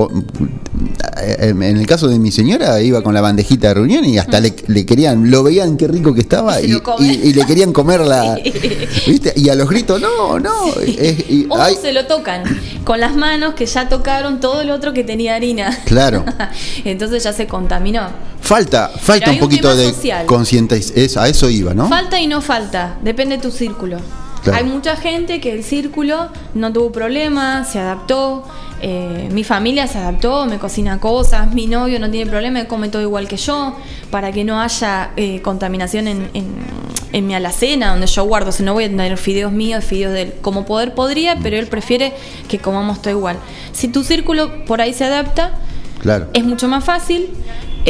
[1.22, 4.40] eh, En el caso de mi señora, iba con la bandejita de reunión y hasta
[4.40, 8.36] le, le querían, lo veían qué rico que estaba Y y, le querían comer la.
[9.06, 9.32] ¿Viste?
[9.36, 10.74] Y a los gritos, no, no.
[10.86, 12.44] es- y O hay- se lo tocan
[12.84, 15.76] con las manos que ya tocaron todo el otro que tenía harina.
[15.84, 16.24] Claro.
[16.84, 18.02] Entonces ya se contaminó.
[18.40, 19.84] falta falta un poquito de
[20.26, 21.22] conciencia.
[21.22, 21.88] A eso iba, ¿no?
[21.88, 23.98] Falta y no falta, depende de tu círculo.
[24.42, 24.58] Claro.
[24.58, 28.44] Hay mucha gente que el círculo no tuvo problema, se adaptó.
[28.80, 33.02] eh, mi familia se adaptó, me cocina cosas, mi novio no tiene problema, come todo
[33.02, 33.74] igual que yo,
[34.12, 38.52] para que no haya eh, contaminación en, en- en mi alacena, donde yo guardo.
[38.52, 40.34] Si no voy a tener fideos míos, fideos de él.
[40.42, 42.12] Como poder podría, pero él prefiere
[42.48, 43.36] que comamos todo igual.
[43.72, 45.58] Si tu círculo por ahí se adapta,
[46.00, 46.28] Claro.
[46.32, 47.28] es mucho más fácil.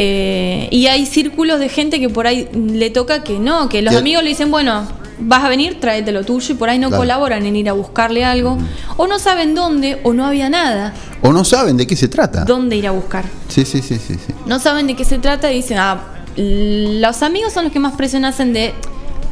[0.01, 3.95] eh, y hay círculos de gente que por ahí le toca que no, que los
[3.95, 4.87] amigos le dicen, bueno,
[5.19, 7.01] vas a venir, tráete lo tuyo, y por ahí no Claro.
[7.01, 8.57] colaboran en ir a buscarle algo,
[8.95, 12.45] o no saben dónde, o no había nada, O no saben de qué se trata.
[12.45, 13.25] dónde ir a buscar.
[13.49, 14.13] Sí, sí, sí, sí.
[14.13, 14.33] sí.
[14.45, 15.99] No saben de qué se trata y dicen, ah,
[16.37, 18.73] los amigos son los que más presión hacen de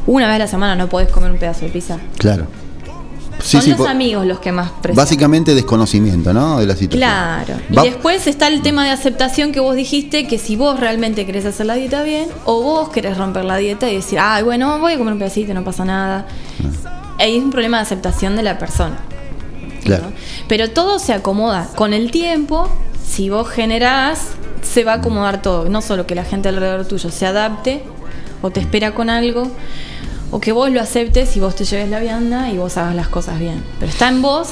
[0.06, 1.98] una vez a la semana no podés comer un pedazo de pizza.
[2.18, 2.48] Claro.
[3.40, 4.96] Sí, son sí, los amigos los que más presionan.
[5.06, 6.60] Básicamente desconocimiento, ¿no?
[6.60, 7.00] De la situación.
[7.10, 7.54] Claro.
[7.78, 11.26] Va- Y después está el tema de aceptación que vos dijiste, que si vos realmente
[11.26, 14.80] querés hacer la dieta bien, o vos querés romper la dieta y decir, ay, bueno,
[14.80, 16.26] voy a comer un pedacito, no pasa nada.
[17.20, 18.98] Ahí es un problema de aceptación de la persona.
[19.84, 20.12] Claro.
[20.48, 21.70] Pero todo se acomoda.
[21.76, 22.68] Con el tiempo,
[23.08, 24.20] si vos generás,
[24.62, 25.70] se va a acomodar todo.
[25.70, 27.84] No solo que la gente alrededor tuyo se adapte
[28.42, 29.50] o te espera con algo,
[30.32, 33.08] o que vos lo aceptes y vos te lleves la vianda y vos hagas las
[33.08, 33.64] cosas bien.
[33.80, 34.50] Pero está en vos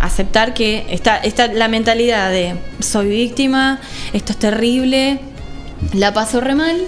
[0.00, 3.80] aceptar que está, está la mentalidad de soy víctima,
[4.12, 5.20] esto es terrible,
[5.92, 6.80] la paso re mal.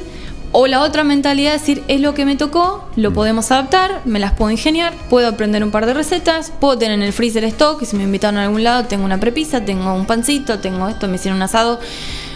[0.53, 4.19] O la otra mentalidad es decir, es lo que me tocó, lo podemos adaptar, me
[4.19, 7.81] las puedo ingeniar, puedo aprender un par de recetas, puedo tener en el freezer stock
[7.83, 11.07] y si me invitaron a algún lado tengo una prepisa, tengo un pancito, tengo esto,
[11.07, 11.79] me hicieron un asado.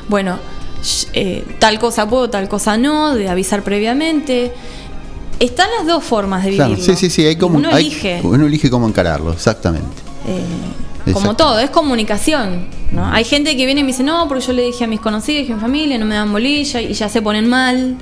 [0.08, 0.38] Bueno,
[1.12, 4.52] eh, tal cosa puedo, tal cosa no, de avisar previamente.
[5.40, 6.94] Están las dos formas de Claro, vivirlo.
[6.94, 7.26] sí, sí, sí.
[7.26, 8.20] Hay como, Uno hay- elige.
[8.22, 9.86] uno elige cómo encararlo, exactamente.
[10.26, 12.66] Eh, como todo, es comunicación.
[12.92, 13.04] ¿no?
[13.06, 15.48] Hay gente que viene y me dice, no, porque yo le dije a mis conocidos
[15.48, 17.96] y a mi familia, no me dan bolilla y ya se ponen mal.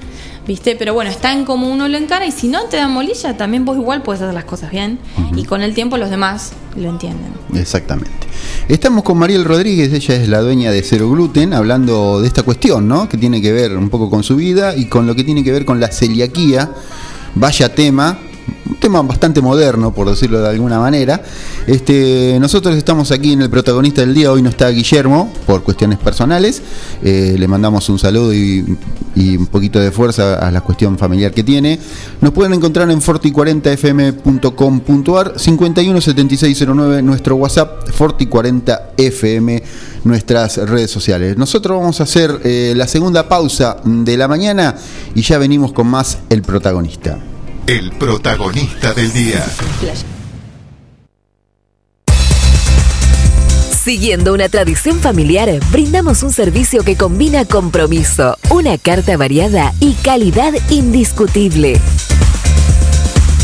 [0.45, 0.75] ¿Viste?
[0.75, 3.65] Pero bueno, está en cómo uno lo encara y si no te dan bolilla, también
[3.65, 4.99] vos igual puedes hacer las cosas bien
[5.37, 7.33] y con el tiempo los demás lo entienden.
[7.55, 8.11] Exactamente.
[8.69, 12.89] Estamos con Mariel Rodríguez, ella es la dueña de Cero Gluten, hablando de esta cuestión,
[12.89, 13.09] ¿no?
[13.09, 15.53] Que tiene que ver un poco con su vida y con lo que tiene que
[15.53, 16.73] ver con la celiaquía.
[17.35, 18.19] Vaya tema,
[18.69, 21.21] un tema bastante moderno, por decirlo de alguna manera.
[21.67, 25.99] Este, nosotros estamos aquí en el protagonista del día, hoy no está Guillermo, por cuestiones
[25.99, 26.63] personales.
[27.03, 28.79] Eh, le mandamos un saludo y,
[29.15, 31.79] un poquito de fuerza a la cuestión familiar que tiene.
[32.21, 39.63] Nos pueden encontrar en forti40fm.com.ar 517609 nuestro WhatsApp Forti40fm
[40.05, 41.37] nuestras redes sociales.
[41.37, 44.75] Nosotros vamos a hacer eh, la segunda pausa de la mañana
[45.15, 47.19] y ya venimos con más el protagonista.
[47.67, 49.47] El protagonista del día.
[53.71, 60.55] Siguiendo una tradición familiar, brindamos un servicio que combina compromiso, una carta variada y calidad
[60.71, 61.81] indiscutible.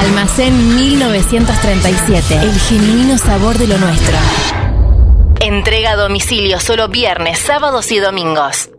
[0.00, 2.34] Almacén 1937.
[2.42, 4.16] El genuino sabor de lo nuestro.
[5.40, 8.70] Entrega a domicilio solo viernes, sábados y domingos.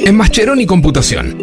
[0.06, 1.43] En Mascheroni Computación,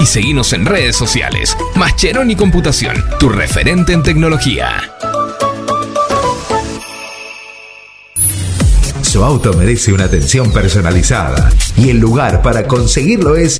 [0.00, 1.56] y seguimos en redes sociales.
[1.76, 4.94] Mascheroni Computación, tu referente en tecnología.
[9.02, 13.59] Su auto merece una atención personalizada y el lugar para conseguirlo es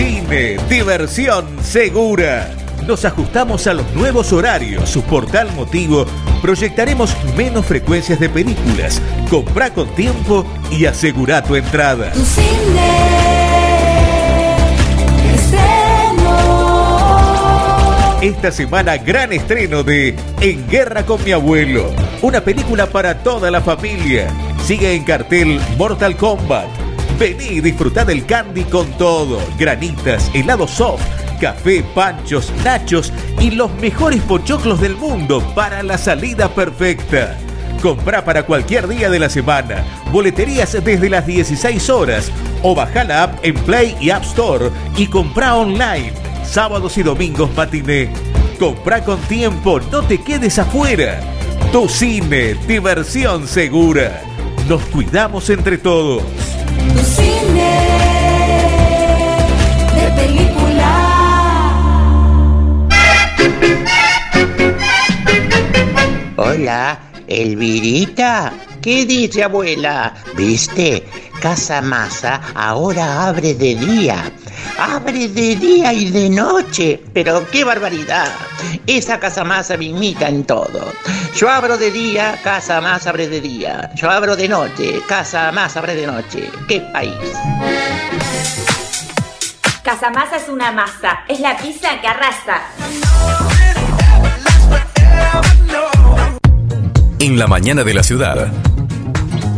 [0.00, 2.50] Cine, diversión segura.
[2.86, 4.88] Nos ajustamos a los nuevos horarios.
[4.88, 6.06] Su portal motivo.
[6.40, 9.02] Proyectaremos menos frecuencias de películas.
[9.28, 12.12] Comprá con tiempo y asegura tu entrada.
[12.12, 13.10] Tu cine.
[18.22, 21.90] Esta semana gran estreno de En Guerra con mi abuelo.
[22.22, 24.28] Una película para toda la familia.
[24.64, 26.89] Sigue en cartel Mortal Kombat.
[27.20, 29.42] Vení y disfrutá del candy con todo.
[29.58, 31.02] Granitas, helado soft,
[31.38, 37.36] café, panchos, nachos y los mejores pochoclos del mundo para la salida perfecta.
[37.82, 39.84] Comprá para cualquier día de la semana.
[40.10, 42.32] Boleterías desde las 16 horas.
[42.62, 46.14] O baja la app en Play y App Store y comprá online.
[46.42, 48.10] Sábados y domingos matiné.
[48.58, 51.20] Comprá con tiempo, no te quedes afuera.
[51.70, 54.22] Tu cine, diversión segura.
[54.66, 56.49] Nos cuidamos entre todos.
[66.36, 68.52] Hola, Elvirita.
[68.82, 70.14] ¿Qué dice abuela?
[70.36, 71.04] ¿Viste?
[71.40, 74.30] Casa Masa ahora abre de día.
[74.78, 77.02] Abre de día y de noche.
[77.12, 78.30] Pero qué barbaridad.
[78.86, 80.92] Esa Casa Masa me imita en todo.
[81.36, 83.90] Yo abro de día, Casa Más abre de día.
[83.94, 86.50] Yo abro de noche, Casa Más abre de noche.
[86.68, 87.14] ¡Qué país!
[89.82, 92.60] Casamasa es una masa, es la pizza que arrasa.
[97.18, 98.52] En la mañana de la ciudad.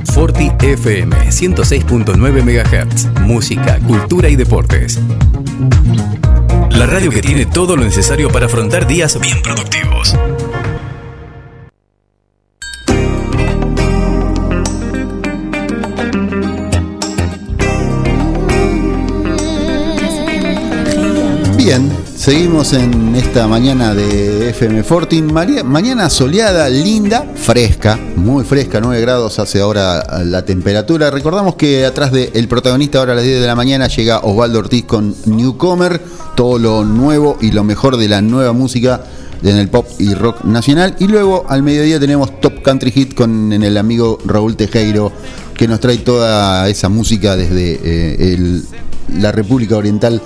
[0.04, 3.20] Forti FM 106.9 MHz.
[3.22, 5.00] Música, cultura y deportes.
[6.70, 10.16] La radio que tiene todo lo necesario para afrontar días bien productivos.
[22.70, 25.32] En esta mañana de FM Fortin.
[25.32, 31.10] Mañana soleada, linda, fresca, muy fresca, 9 grados hace ahora la temperatura.
[31.10, 34.84] Recordamos que atrás del protagonista, ahora a las 10 de la mañana, llega Osvaldo Ortiz
[34.84, 36.00] con Newcomer,
[36.36, 39.02] todo lo nuevo y lo mejor de la nueva música
[39.42, 40.94] en el pop y rock nacional.
[41.00, 45.10] Y luego al mediodía tenemos Top Country Hit con el amigo Raúl Tejero,
[45.56, 48.62] que nos trae toda esa música desde eh, el-
[49.18, 50.20] la República Oriental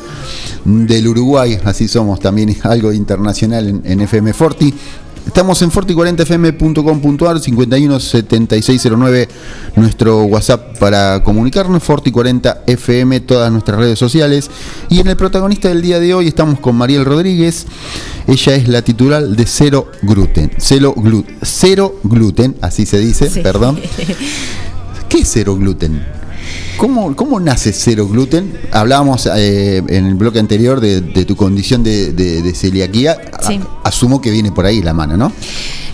[0.65, 4.75] del Uruguay, así somos también algo internacional en, en FM Forti.
[5.27, 9.29] Estamos en forti40fm.com.ar 517609
[9.75, 14.49] nuestro WhatsApp para comunicarnos Forti40fm todas nuestras redes sociales
[14.89, 17.67] y en el protagonista del día de hoy estamos con Mariel Rodríguez.
[18.29, 20.53] Ella es la titular de Cero Gluten.
[20.59, 23.41] Cero, glu- cero gluten, así se dice, Sí.
[23.41, 23.81] perdón.
[25.09, 26.05] ¿Qué es cero gluten?
[26.77, 28.59] ¿Cómo, cómo nace cero gluten?
[28.71, 33.17] Hablábamos eh, en el bloque anterior de, de tu condición de, de- de celiaquía.
[33.47, 33.61] Sí.
[33.85, 35.33] asumo que viene por ahí la mano, ¿no?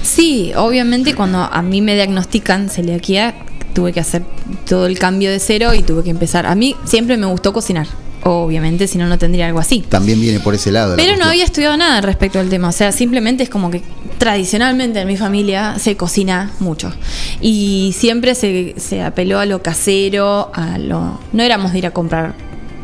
[0.02, 3.34] Sí, obviamente cuando a mí me diagnostican celiaquía,
[3.74, 4.22] tuve que hacer
[4.68, 6.46] todo el cambio de cero y tuve que empezar.
[6.46, 7.86] A mí siempre me gustó cocinar,
[8.24, 9.80] obviamente, si no, no tendría algo así.
[9.88, 10.90] También viene por ese lado.
[10.90, 13.82] la Pero no había estudiado nada respecto al tema, o sea, simplemente es como que
[14.18, 16.92] tradicionalmente en mi familia se cocina mucho
[17.40, 21.20] y siempre se, se apeló a lo casero, a lo...
[21.32, 22.34] No éramos de ir a comprar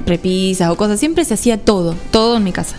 [0.07, 2.77] repisas o cosas, siempre se hacía todo, todo en mi casa.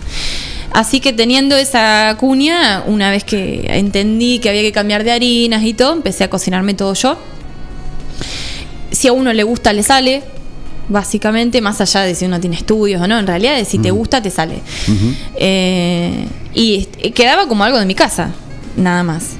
[0.72, 5.64] Así que teniendo esa cuña, una vez que entendí que había que cambiar de harinas
[5.64, 7.18] y todo, empecé a cocinarme todo yo.
[8.92, 10.22] Si a uno le gusta, le sale,
[10.90, 13.90] básicamente, más allá de si uno tiene estudios o no, en realidad de si te
[13.90, 14.60] gusta, te sale.
[15.36, 18.30] Eh, y est- quedaba como algo de mi casa,
[18.76, 19.30] nada más.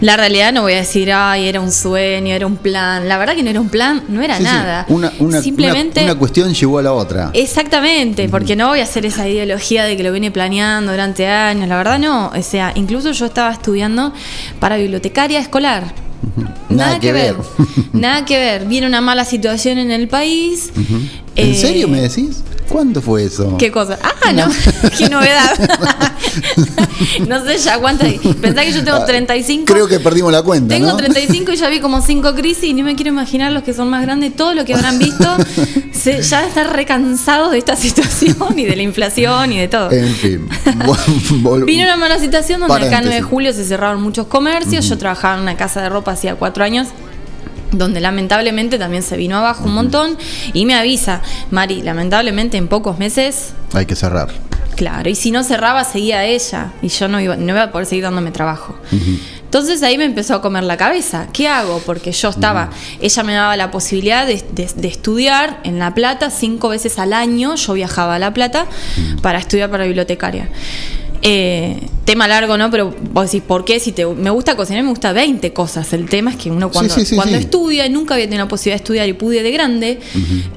[0.00, 3.08] La realidad no voy a decir, ay, era un sueño, era un plan.
[3.08, 4.48] La verdad que no era un plan, no era Sí, sí.
[4.48, 4.86] nada.
[4.88, 6.00] Una, una- Simplemente...
[6.02, 7.30] una- una cuestión llevó a la otra.
[7.32, 11.68] Exactamente, porque no voy a hacer esa ideología de que lo vine planeando durante años,
[11.68, 14.12] la verdad no, o sea, incluso yo estaba estudiando
[14.58, 15.92] para bibliotecaria escolar.
[16.68, 17.36] Nada, que ver.
[17.92, 18.66] Nada que ver.
[18.66, 20.72] Viene una mala situación en el país.
[21.36, 22.42] ¿En Eh, serio me decís?
[22.68, 23.56] ¿Cuándo fue eso?
[23.58, 23.98] ¿Qué cosa?
[24.02, 24.46] Ah, no,
[24.98, 25.58] qué novedad.
[27.28, 28.12] no sé ya cuántas.
[28.40, 29.64] Pensá que yo tengo 35.
[29.66, 30.96] Ah, Creo que perdimos la cuenta, Tengo ¿no?
[30.96, 33.90] 35 y ya vi como 5 crisis y no me quiero imaginar los que son
[33.90, 35.36] más grandes, todo lo que habrán visto,
[35.92, 39.90] se, ya están recansados de esta situación y de la inflación y de todo.
[39.90, 40.48] En fin.
[41.66, 43.24] Vino una mala situación donde acá en 9 de Paréntesis.
[43.26, 44.88] julio se cerraron muchos comercios.
[44.88, 46.88] Yo trabajaba en una casa de ropa hacía cuatro años.
[47.72, 50.16] Donde lamentablemente también se vino abajo un montón.
[50.52, 54.28] Y me avisa, Mari, lamentablemente en pocos meses, Hay que cerrar.
[54.76, 55.08] claro.
[55.08, 56.72] Y si no cerraba, seguía ella.
[56.82, 58.74] Y yo no iba, no iba a poder seguir dándome trabajo.
[59.44, 61.26] Entonces ahí me empezó a comer la cabeza.
[61.32, 61.80] ¿Qué hago?
[61.84, 66.30] Porque yo estaba, ella me daba la posibilidad de, de- de estudiar en La Plata
[66.30, 67.56] cinco veces al año.
[67.56, 68.66] Yo viajaba a La Plata
[69.22, 70.48] para estudiar para bibliotecaria.
[71.22, 72.70] Eh, tema largo, ¿no?
[72.70, 73.78] Pero vos decís, ¿por qué?
[73.78, 75.92] Si te, me gusta cocinar, me gusta 20 cosas.
[75.92, 78.48] El tema es que uno cuando, sí, sí, cuando estudia, y nunca había tenido la
[78.48, 80.00] posibilidad de estudiar y pude de grande,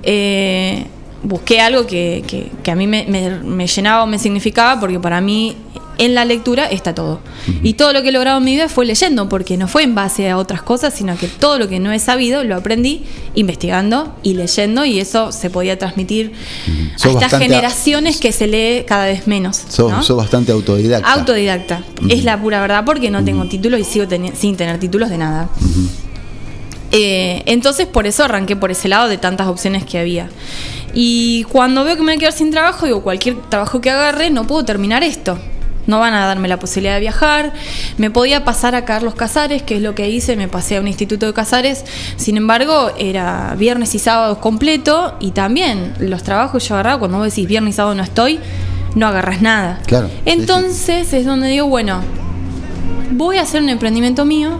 [0.04, 0.86] eh,
[1.22, 5.00] busqué algo que, que- que a mí me, me- me llenaba o me significaba, porque
[5.00, 5.56] para mí
[5.98, 7.20] en la lectura está todo.
[7.62, 9.96] Y todo lo que he logrado en mi vida fue leyendo, porque no fue en
[9.96, 13.04] base a otras cosas, sino que todo lo que no he sabido lo aprendí
[13.36, 16.34] investigando y leyendo, y eso se podía transmitir
[16.94, 19.58] a estas generaciones que se lee cada vez menos.
[20.04, 21.12] Sos bastante autodidacta.
[21.14, 21.84] Autodidacta.
[22.10, 25.18] Es la pura verdad porque no tengo títulos y sigo teni- sin tener títulos de
[25.18, 25.50] nada.
[26.92, 30.30] Eh, entonces por eso arranqué por ese lado de tantas opciones que había.
[30.94, 34.30] Y cuando veo que me voy a quedar sin trabajo, digo, cualquier trabajo que agarre,
[34.30, 35.40] no puedo terminar esto.
[35.88, 37.54] No van a darme la posibilidad de viajar.
[37.98, 40.88] Me podía pasar a Carlos Casares, que es lo que hice, me pasé a un
[40.88, 41.86] instituto de Casares.
[42.16, 47.28] Sin embargo, era viernes y sábados completo y también los trabajos yo agarraba, cuando vos
[47.28, 48.40] decís viernes y sábado no estoy,
[48.96, 49.80] no agarras nada.
[49.86, 50.10] Claro.
[50.26, 52.02] Entonces es donde digo, bueno,
[53.12, 54.60] voy a hacer un emprendimiento mío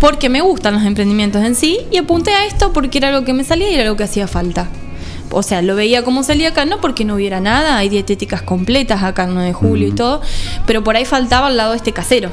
[0.00, 3.32] porque me gustan los emprendimientos en sí y apunté a esto porque era algo que
[3.32, 4.68] me salía y era algo que hacía falta.
[5.30, 9.02] O sea, lo veía como salía acá, no porque no hubiera nada, hay dietéticas completas
[9.02, 10.20] acá en 9 de julio y todo,
[10.66, 12.30] pero por ahí faltaba al lado este casero.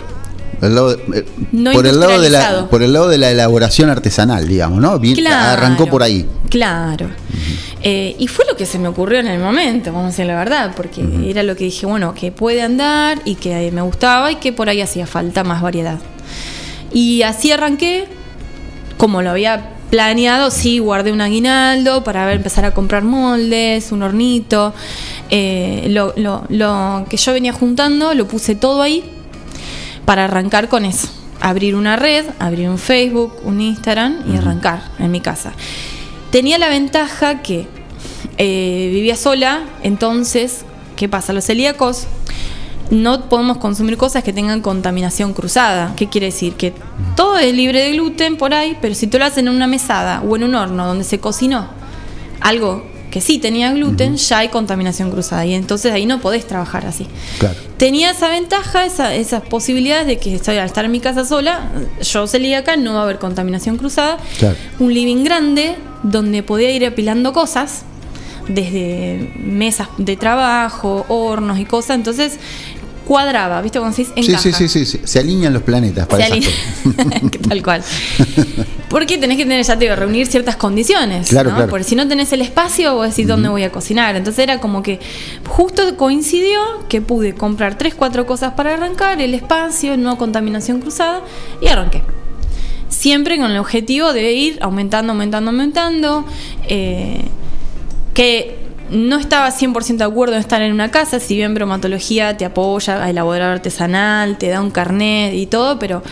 [0.62, 3.32] El lado de- eh, No por, el lado de la, por el lado de la
[3.32, 5.00] elaboración artesanal, digamos, ¿no?
[5.00, 5.60] Bien, Claro.
[5.64, 6.28] Arrancó por ahí.
[6.50, 7.08] Claro.
[7.82, 10.36] Eh, y fue lo que se me ocurrió en el momento, vamos a decir la
[10.36, 14.36] verdad, porque era lo que dije, bueno, que puede andar y que me gustaba y
[14.36, 15.98] que por ahí hacía falta más variedad.
[16.94, 18.06] Y así arranqué,
[18.98, 24.02] como lo había planeado, sí, guardé un aguinaldo para ver, empezar a comprar moldes, un
[24.02, 24.74] hornito.
[25.30, 29.04] eh, lo, lo- lo que yo venía juntando, lo puse todo ahí
[30.06, 31.08] para arrancar con eso.
[31.40, 35.52] Abrir una red, abrir un Facebook, un Instagram y arrancar en mi casa.
[36.32, 37.68] Tenía la ventaja que
[38.38, 40.64] eh, vivía sola, entonces,
[40.96, 41.34] ¿qué pasa?
[41.34, 42.08] Los celíacos
[42.92, 45.94] no podemos consumir cosas que tengan contaminación cruzada.
[45.96, 46.54] ¿Qué quiere decir?
[46.54, 46.74] Que
[47.16, 50.22] todo es libre de gluten por ahí, pero si tú lo haces en una mesada
[50.22, 51.70] o en un horno donde se cocinó
[52.42, 56.86] algo que sí tenía gluten, ya hay contaminación cruzada y entonces ahí no podés trabajar
[56.86, 57.08] así.
[57.40, 57.56] Claro.
[57.78, 61.70] Tenía esa ventaja, esa- esas posibilidades de que estoy, al estar en mi casa sola,
[62.02, 64.18] yo celíaca, no va a haber contaminación cruzada.
[64.40, 64.56] Claro.
[64.80, 67.84] Un living grande donde podía ir apilando cosas,
[68.48, 72.38] desde mesas de trabajo, hornos y cosas, entonces
[73.12, 73.78] cuadraba, ¿viste?
[73.78, 74.40] Cuando encaja.
[74.40, 75.02] sí, sí, sí, sí.
[75.04, 76.40] Se alinean los planetas para Se
[77.50, 77.84] Tal cual.
[78.90, 81.28] Porque tenés que tener, ya te digo, reunir ciertas condiciones.
[81.28, 81.58] Claro, ¿no?
[81.58, 81.70] claro.
[81.70, 84.16] Porque si no tenés el espacio, vos decís dónde voy a cocinar.
[84.16, 85.02] Entonces era como que
[85.46, 91.20] justo coincidió que pude comprar tres, cuatro cosas para arrancar, el espacio, no contaminación cruzada,
[91.62, 92.04] y arranqué.
[92.88, 96.26] Siempre con el objetivo de ir aumentando, aumentando, aumentando.
[96.66, 97.26] eh,
[98.14, 102.46] que no estaba 100% de acuerdo en estar en una casa, si bien bromatología te
[102.46, 106.04] apoya a elaborar artesanal, te da un carnet y todo, pero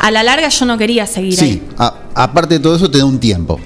[0.00, 1.62] a la larga yo no quería seguir Sí, ahí.
[1.78, 3.58] a- aparte de todo eso te da un tiempo.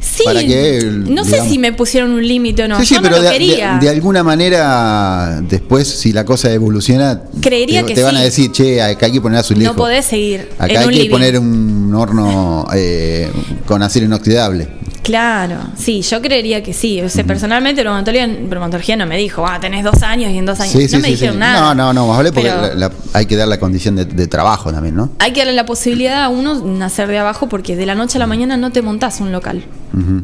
[0.00, 2.94] Sí, para que, el- no sé si me pusieron un límite o no, sí, sí,
[2.94, 3.78] yo pero no lo de, quería.
[3.80, 8.52] de alguna manera, después, si la cosa evoluciona, Creería te, que te van a decir,
[8.52, 9.74] che, acá hay que poner no azulejo.
[9.74, 11.10] podés seguir acá en hay un que living.
[11.10, 13.30] poner un horno eh,
[13.66, 14.68] con acero inoxidable.
[15.08, 17.00] Claro, sí, yo creería que sí.
[17.00, 20.60] O sea, personalmente bromatología, bromatología no me dijo, ah, tenés dos años y en dos
[20.60, 20.72] años.
[20.74, 21.60] Sí, no sí, me sí, dijeron nada.
[21.60, 24.04] No, no, no, más vale porque Pero- la- la- hay que dar la condición de,
[24.04, 25.08] de trabajo también, ¿no?
[25.18, 28.20] Hay que darle la posibilidad a uno nacer de abajo porque de la noche a
[28.20, 29.64] la mañana no te montás un local.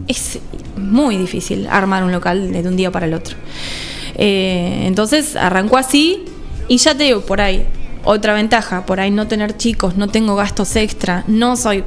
[0.07, 0.39] Es
[0.77, 3.37] muy difícil armar un local de un día para el otro.
[4.17, 6.25] Eh, entonces arrancó así
[6.69, 7.65] y ya te digo, por ahí,
[8.05, 11.85] otra ventaja, por ahí no tener chicos, no tengo gastos extra, no soy...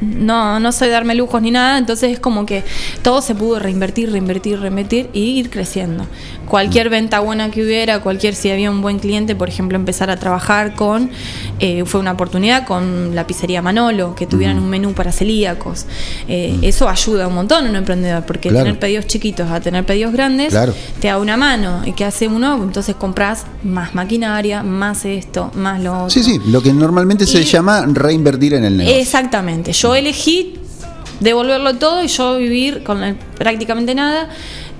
[0.00, 2.64] No, no soy darme lujos ni nada, entonces es como que
[3.02, 6.06] todo se pudo reinvertir, reinvertir, reinvertir y ir creciendo.
[6.50, 10.16] Cualquier venta buena que hubiera, cualquier si había un buen cliente, por ejemplo, empezar a
[10.16, 11.08] trabajar con,
[11.60, 15.86] eh, fue una oportunidad con la pizzería Manolo, que tuvieran un menú para celíacos.
[16.26, 18.64] Eh, Eso ayuda un montón a un emprendedor, porque Claro.
[18.64, 20.74] tener pedidos chiquitos a tener pedidos grandes Claro.
[21.00, 21.82] te da una mano.
[21.86, 22.60] ¿Y qué hace uno?
[22.64, 26.10] Entonces compras más maquinaria, más esto, más lo otro.
[26.10, 28.98] Sí, sí, lo que normalmente se llama reinvertir en el negocio.
[29.00, 29.72] Exactamente.
[29.72, 30.54] Yo elegí
[31.20, 34.28] devolverlo todo y yo vivir con prácticamente nada.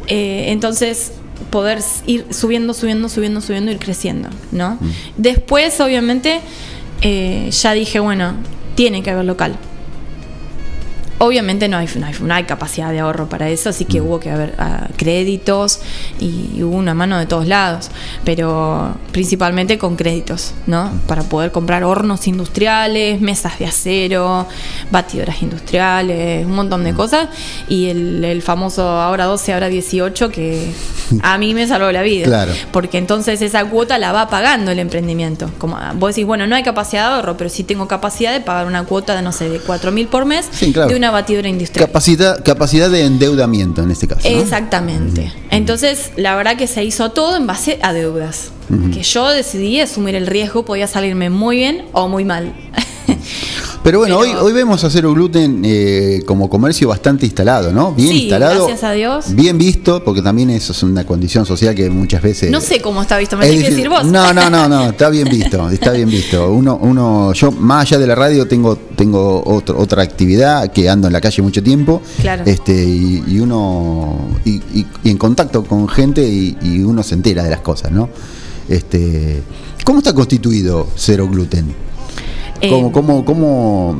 [0.08, 1.12] Eh, entonces
[1.50, 4.78] poder ir subiendo, subiendo, subiendo, subiendo, ir creciendo, ¿no?
[5.16, 6.40] Después, obviamente,
[7.02, 8.34] eh, ya dije, bueno,
[8.74, 9.56] tiene que haber local.
[11.22, 14.18] Obviamente no hay, no hay, no hay capacidad de ahorro para eso, así que hubo
[14.20, 15.80] que haber ah, créditos
[16.18, 17.90] y hubo una mano de todos lados,
[18.24, 20.90] pero principalmente con créditos, ¿no?
[21.06, 24.46] Para poder comprar hornos industriales, mesas de acero,
[24.90, 27.28] batidoras industriales, un montón de cosas,
[27.68, 30.72] y el, el famoso ahora 12, ahora 18, que
[31.22, 32.24] a mí me salvó la vida.
[32.26, 32.52] Claro.
[32.72, 35.50] Porque entonces esa cuota la va pagando el emprendimiento.
[35.58, 38.40] Como ah, vos decís, bueno, no hay capacidad de ahorro, pero sí tengo capacidad de
[38.40, 40.88] pagar una cuota de, no sé, de 4 mil por mes Sí, claro.
[40.88, 41.86] de una batidora industrial.
[41.86, 44.28] Capacidad, capacidad de endeudamiento en este caso.
[44.28, 44.38] ¿no?
[44.40, 45.32] Exactamente.
[45.50, 48.50] Entonces, la verdad que se hizo todo en base a deudas.
[48.94, 52.54] Que yo decidí asumir el riesgo, podía salirme muy bien o muy mal.
[53.82, 57.92] Pero bueno, Hoy, hoy vemos a Cero Gluten eh, como comercio bastante instalado, ¿no?
[57.94, 58.66] Bien Sí, instalado.
[58.66, 59.34] gracias a Dios.
[59.34, 62.50] Bien visto, porque también eso es una condición social que muchas veces.
[62.50, 64.04] No sé cómo está visto, me Es tenés que decir vos.
[64.04, 66.50] No, no, no, no, está bien visto, está bien visto.
[66.52, 71.06] Uno, uno, yo más allá de la radio tengo, tengo otro- otra actividad que ando
[71.06, 72.02] en la calle mucho tiempo.
[72.20, 72.42] Claro.
[72.44, 77.14] Este, y, y uno, y, y- y en contacto con gente y, y uno se
[77.14, 78.10] entera de las cosas, ¿no?
[78.68, 79.42] Este,
[79.84, 81.88] ¿Cómo está constituido Cero Gluten?
[82.60, 83.96] ¿Cómo, Eh, cómo, cómo,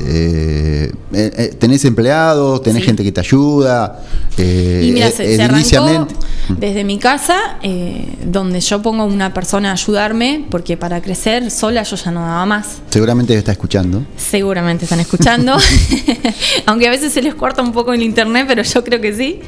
[0.00, 2.86] eh, eh, eh, tenés empleados, tenés Sí.
[2.86, 4.02] gente que te ayuda?
[4.36, 6.14] Eh, Y mira, se, se arrancó ediliciamente-
[6.58, 11.84] desde mi casa, eh, donde yo pongo una persona a ayudarme, porque para crecer sola
[11.84, 12.78] yo ya no daba más.
[12.90, 14.02] Seguramente está escuchando.
[14.16, 15.56] Seguramente están escuchando,
[16.66, 19.40] aunque a veces se les corta un poco el internet, pero yo creo que sí.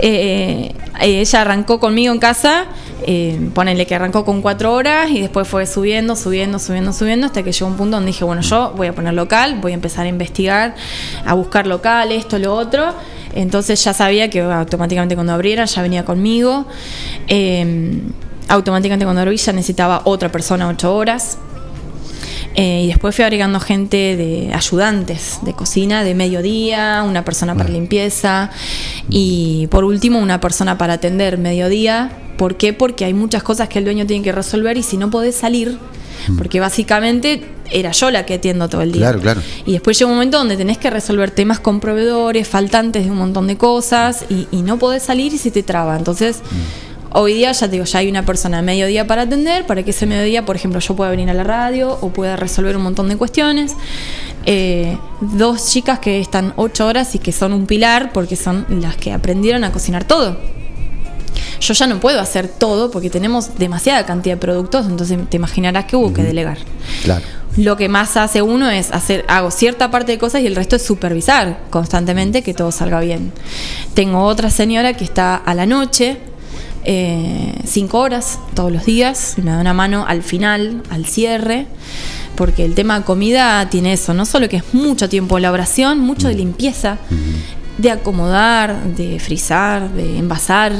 [0.00, 2.66] Eh, ella arrancó conmigo en casa,
[3.06, 7.42] eh, ponele que arrancó con cuatro horas y después fue subiendo, subiendo, subiendo, subiendo, hasta
[7.42, 10.06] que llegó un punto donde dije, bueno, yo voy a poner local, voy a empezar
[10.06, 10.74] a investigar,
[11.24, 12.94] a buscar local, esto, lo otro.
[13.34, 16.66] Entonces ya sabía que automáticamente cuando abriera ya venía conmigo.
[17.28, 18.00] Eh,
[18.48, 21.38] automáticamente cuando abrí ya necesitaba otra persona ocho horas.
[22.54, 27.70] Eh, y después fui agregando gente de ayudantes de cocina de mediodía, una persona para
[27.70, 28.50] limpieza
[29.08, 32.12] y por último una persona para atender mediodía.
[32.36, 32.72] ¿Por qué?
[32.72, 35.78] Porque hay muchas cosas que el dueño tiene que resolver y si no podés salir,
[36.36, 39.02] porque básicamente era yo la que atiendo todo el día.
[39.02, 39.40] Claro, claro.
[39.64, 43.18] Y después llega un momento donde tenés que resolver temas con proveedores, faltantes de un
[43.18, 45.96] montón de cosas y, y no podés salir y se te traba.
[45.96, 46.40] Entonces,
[47.14, 49.90] hoy día ya te digo, ya hay una persona a mediodía para atender, para que
[49.90, 53.08] ese mediodía, por ejemplo, yo pueda venir a la radio o pueda resolver un montón
[53.08, 53.74] de cuestiones.
[54.46, 58.96] Eh, dos chicas que están ocho horas y que son un pilar porque son las
[58.96, 60.38] que aprendieron a cocinar todo.
[61.60, 65.84] Yo ya no puedo hacer todo porque tenemos demasiada cantidad de productos, entonces te imaginarás
[65.84, 66.58] que hubo que delegar.
[67.04, 67.24] Claro.
[67.56, 70.76] Lo que más hace uno es hacer, hago cierta parte de cosas y el resto
[70.76, 73.32] es supervisar constantemente que todo salga bien.
[73.94, 76.18] Tengo otra señora que está a la noche,
[76.84, 81.66] eh, cinco horas todos los días, y me da una mano al final, al cierre,
[82.36, 86.28] porque el tema comida tiene eso, no solo que es mucho tiempo de elaboración, mucho
[86.28, 86.98] de limpieza,
[87.78, 90.72] de acomodar, de frizar, de envasar,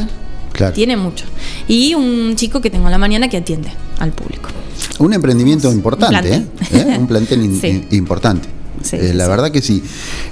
[0.52, 0.74] Claro.
[0.74, 1.24] tiene mucho.
[1.66, 4.50] Y un chico que tengo en la mañana que atiende al público.
[4.98, 6.46] Un emprendimiento importante, ¿eh?
[6.58, 6.92] plantel.
[6.92, 6.98] ¿Eh?
[6.98, 7.66] Un plantel in- Sí.
[7.68, 8.48] in- importante.
[8.82, 9.30] Sí, Eh, la sí.
[9.30, 9.82] verdad que sí.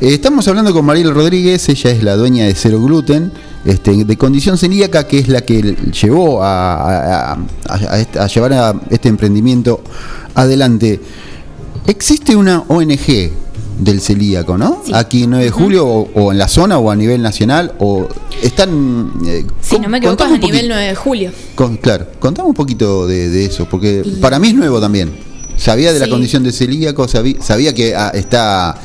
[0.00, 3.32] Estamos hablando con Mariel Rodríguez, ella es la dueña de Cero Gluten,
[3.64, 7.38] este, de condición celíaca, que es la que llevó a, a- a-
[7.68, 9.82] a este- llevar a este emprendimiento
[10.34, 11.00] adelante.
[11.86, 13.30] Existe una ONG
[13.78, 14.82] del celíaco, ¿no?
[14.92, 18.08] Aquí en 9 de julio, o, o en la zona, o a nivel nacional, o
[18.42, 19.12] están...
[19.26, 21.30] eh, Si con- no me equivoco, a nivel 9 de julio.
[21.54, 25.10] con- claro, contame un poquito de, de eso, porque para mí es nuevo también.
[25.56, 26.10] Sabía de la Sí.
[26.10, 28.76] condición de celíaco, sabía, sabía que ah, está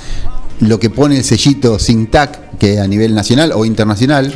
[0.61, 4.33] lo que pone el sellito sin TAC, que a nivel nacional o internacional.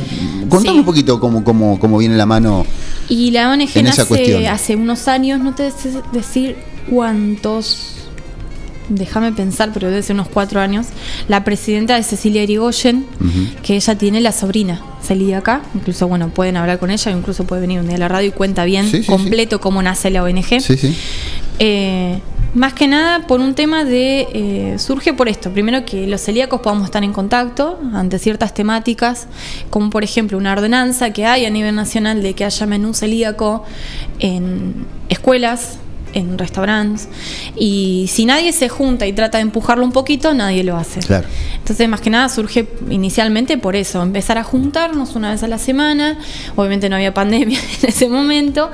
[0.48, 0.78] Contame Sí.
[0.80, 2.66] un poquito cómo, cómo, cómo viene la mano.
[3.08, 4.44] Y la ONG En esa cuestión.
[4.46, 6.56] hace unos años, no te sé decir
[6.90, 7.94] cuántos,
[8.88, 10.86] déjame pensar, pero debe ser unos cuatro años.
[11.28, 13.06] La presidenta es Cecilia Irigoyen,
[13.62, 17.80] que ella tiene la sobrina celíaca, incluso bueno, pueden hablar con ella, incluso puede venir
[17.80, 20.60] un día a la radio y cuenta bien Sí, sí, completo cómo nace la ONG.
[20.60, 20.94] Sí, sí.
[21.58, 22.18] Eh,
[22.54, 24.28] más que nada por un tema de.
[24.32, 25.50] eh, surge por esto.
[25.50, 29.26] Primero que los celíacos podamos estar en contacto ante ciertas temáticas,
[29.70, 33.64] como por ejemplo una ordenanza que hay a nivel nacional de que haya menú celíaco
[34.18, 35.78] en escuelas,
[36.12, 37.08] en restaurantes.
[37.56, 41.00] Y si nadie se junta y trata de empujarlo un poquito, nadie lo hace.
[41.00, 41.26] Claro.
[41.56, 45.58] Entonces, más que nada surge inicialmente por eso, empezar a juntarnos una vez a la
[45.58, 46.18] semana,
[46.56, 48.70] obviamente no había pandemia en ese momento,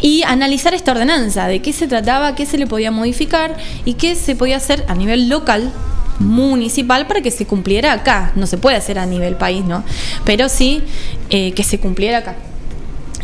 [0.00, 4.14] y analizar esta ordenanza, de qué se trataba, qué se le podía modificar y qué
[4.14, 5.72] se podía hacer a nivel local
[6.18, 8.32] municipal para que se cumpliera acá.
[8.36, 9.84] No se puede hacer a nivel país, ¿no?
[10.24, 10.82] Pero sí
[11.30, 12.36] eh, que se cumpliera acá.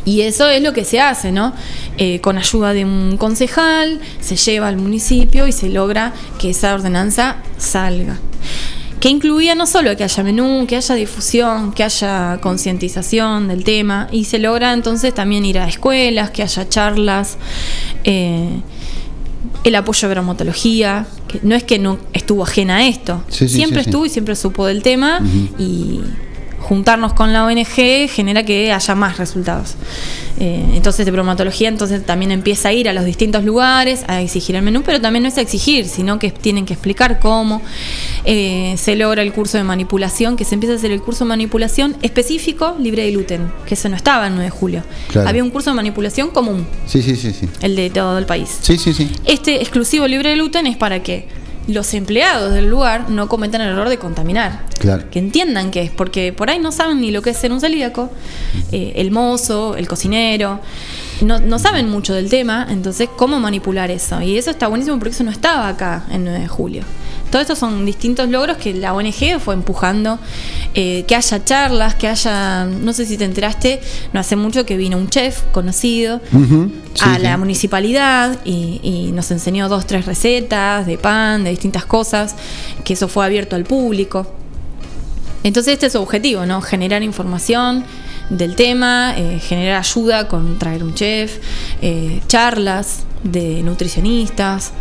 [0.05, 1.53] Y eso es lo que se hace, ¿no?
[1.99, 6.75] Eh, con ayuda de un concejal, se lleva al municipio y se logra que esa
[6.75, 8.19] ordenanza salga.
[9.01, 14.09] Que incluía no solo que haya menú, que haya difusión, que haya concientización del tema,
[14.13, 17.39] y se logra entonces también ir a escuelas, que haya charlas,
[18.05, 18.61] eh,
[19.65, 23.57] el apoyo a bromatología, que no es que no estuvo ajena a esto, Sí, sí,
[23.57, 25.21] siempre sí, estuvo y siempre supo del tema,
[25.59, 26.01] y
[26.61, 29.75] juntarnos con la ONG genera que haya más resultados.
[30.39, 34.57] Eh, entonces de bromatología entonces también empieza a ir a los distintos lugares a exigir
[34.57, 37.61] el menú, pero también no es a exigir, sino que tienen que explicar cómo.
[38.25, 41.29] Eh, se logra el curso de manipulación, que se empieza a hacer el curso de
[41.29, 44.83] manipulación específico libre de gluten, que eso no estaba en 9 de julio.
[45.09, 45.29] Claro.
[45.29, 47.49] Había un curso de manipulación común, Sí, sí, sí, sí.
[47.63, 48.59] el de todo el país.
[48.61, 49.11] Sí, sí, sí.
[49.25, 51.27] Este exclusivo libre de gluten es para que
[51.73, 54.65] los empleados del lugar no cometan el error de contaminar.
[54.79, 55.11] Claro.
[55.11, 57.61] Que entiendan qué es, porque por ahí no saben ni lo que es ser un
[57.61, 58.11] celíaco,
[58.73, 60.61] eh, el mozo, el cocinero,
[61.23, 64.21] no, no saben mucho del tema, entonces cómo manipular eso.
[64.23, 66.83] Y eso está buenísimo porque eso no estaba acá en 9 de julio.
[67.31, 70.19] Todos estos son distintos logros que la ONG fue empujando,
[70.75, 73.81] eh, que haya charlas, que haya, no sé si te enteraste,
[74.13, 77.23] no hace mucho que vino un chef conocido sí, a sí.
[77.23, 82.35] la municipalidad y, y nos enseñó dos, tres recetas de pan, de distintas cosas,
[82.85, 84.27] que eso fue abierto al público.
[85.43, 86.61] Entonces este es su objetivo, ¿no?
[86.61, 87.85] Generar información
[88.31, 91.39] del tema, eh, generar ayuda con traer un chef,
[91.83, 94.73] eh, charlas de nutricionistas.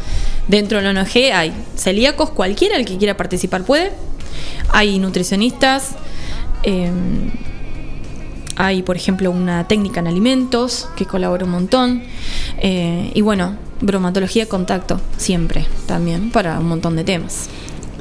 [0.47, 3.91] Dentro de la ONG hay celíacos, cualquiera el que quiera participar puede.
[4.69, 5.95] Hay nutricionistas,
[6.63, 6.91] eh,
[8.55, 12.03] hay por ejemplo una técnica en alimentos que colabora un montón.
[12.61, 17.49] eh, y bueno, bromatología contacto, siempre también, para un montón de temas.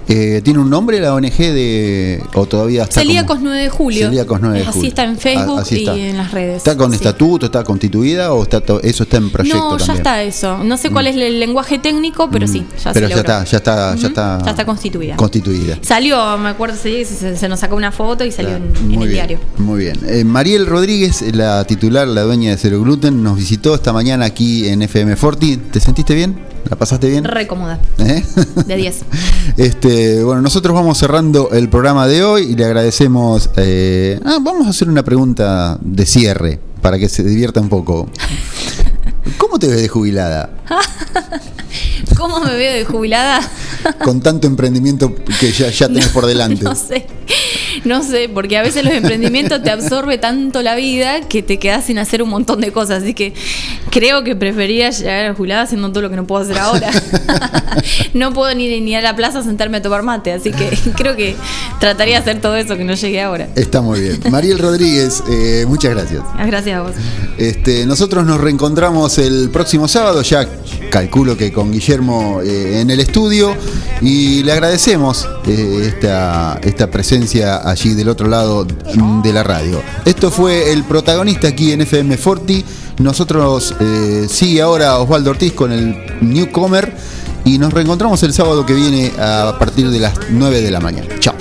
[0.09, 4.06] Eh, ¿Tiene un nombre la ONG de o todavía está como- Celíacos 9 de julio.
[4.06, 4.88] Celíacos 9 de Así julio.
[4.88, 5.96] está en Facebook así está.
[5.96, 6.56] y en las redes.
[6.59, 6.96] ¿Está con Sí.
[6.96, 9.96] estatuto, está constituida o está to- eso está en proyecto No, ya también?
[9.98, 10.64] está eso.
[10.64, 13.56] No sé cuál es el lenguaje técnico, pero sí, ya Pero se ya está, ya
[13.59, 15.16] está, ya está, ya está constituida.
[15.16, 15.78] constituida.
[15.82, 19.11] Salió, me acuerdo que se, se nos sacó una foto y salió en, el bien,
[19.11, 19.38] diario.
[19.59, 19.98] muy bien.
[20.09, 24.68] Eh, Mariel Rodríguez, la titular, la dueña de Cero Gluten, nos visitó esta mañana aquí
[24.68, 25.56] en FM Forti.
[25.59, 26.38] ¿Te sentiste bien?
[26.68, 27.24] ¿La pasaste bien?
[27.24, 27.80] Re cómoda.
[27.98, 28.22] ¿Eh?
[28.66, 29.00] De 10.
[29.56, 33.50] Este, bueno, nosotros vamos cerrando el programa de hoy y le agradecemos.
[33.56, 38.09] eh, ah, vamos a hacer una pregunta de cierre para que se divierta un poco.
[39.37, 40.51] ¿Cómo te ves de jubilada?
[42.16, 43.41] ¿Cómo me veo de jubilada?
[44.05, 46.64] Con tanto emprendimiento que ya, ya tenés por delante.
[46.64, 47.07] No sé.
[47.85, 51.85] No sé, porque a veces los emprendimientos te absorbe tanto la vida que te quedas
[51.85, 53.03] sin hacer un montón de cosas.
[53.03, 53.35] Así que
[53.91, 56.91] creo que prefería llegar a la jubilada haciendo todo lo que no puedo hacer ahora.
[58.14, 61.37] no puedo ni, ni a la plaza sentarme a tomar mate, así que creo que
[61.79, 63.49] trataría de hacer todo eso que no llegué ahora.
[63.55, 64.20] Está muy bien.
[64.31, 66.22] Mariel Rodríguez, eh, muchas gracias.
[66.47, 66.93] Gracias a vos.
[67.37, 70.48] Este, nosotros nos reencontramos el próximo sábado, ya
[70.90, 73.54] calculo que con Guillermo eh, en el estudio,
[74.00, 79.82] y le agradecemos eh, esta, esta presencia allí del otro lado de la radio.
[80.04, 82.64] Esto fue el protagonista aquí en FM Forti.
[82.98, 86.94] Nosotros eh, sigue ahora Osvaldo Ortiz con el Newcomer
[87.44, 91.08] y nos reencontramos el sábado que viene a partir de las 9 de la mañana.
[91.20, 91.34] Chao.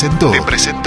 [0.00, 0.79] Presentó, te presentó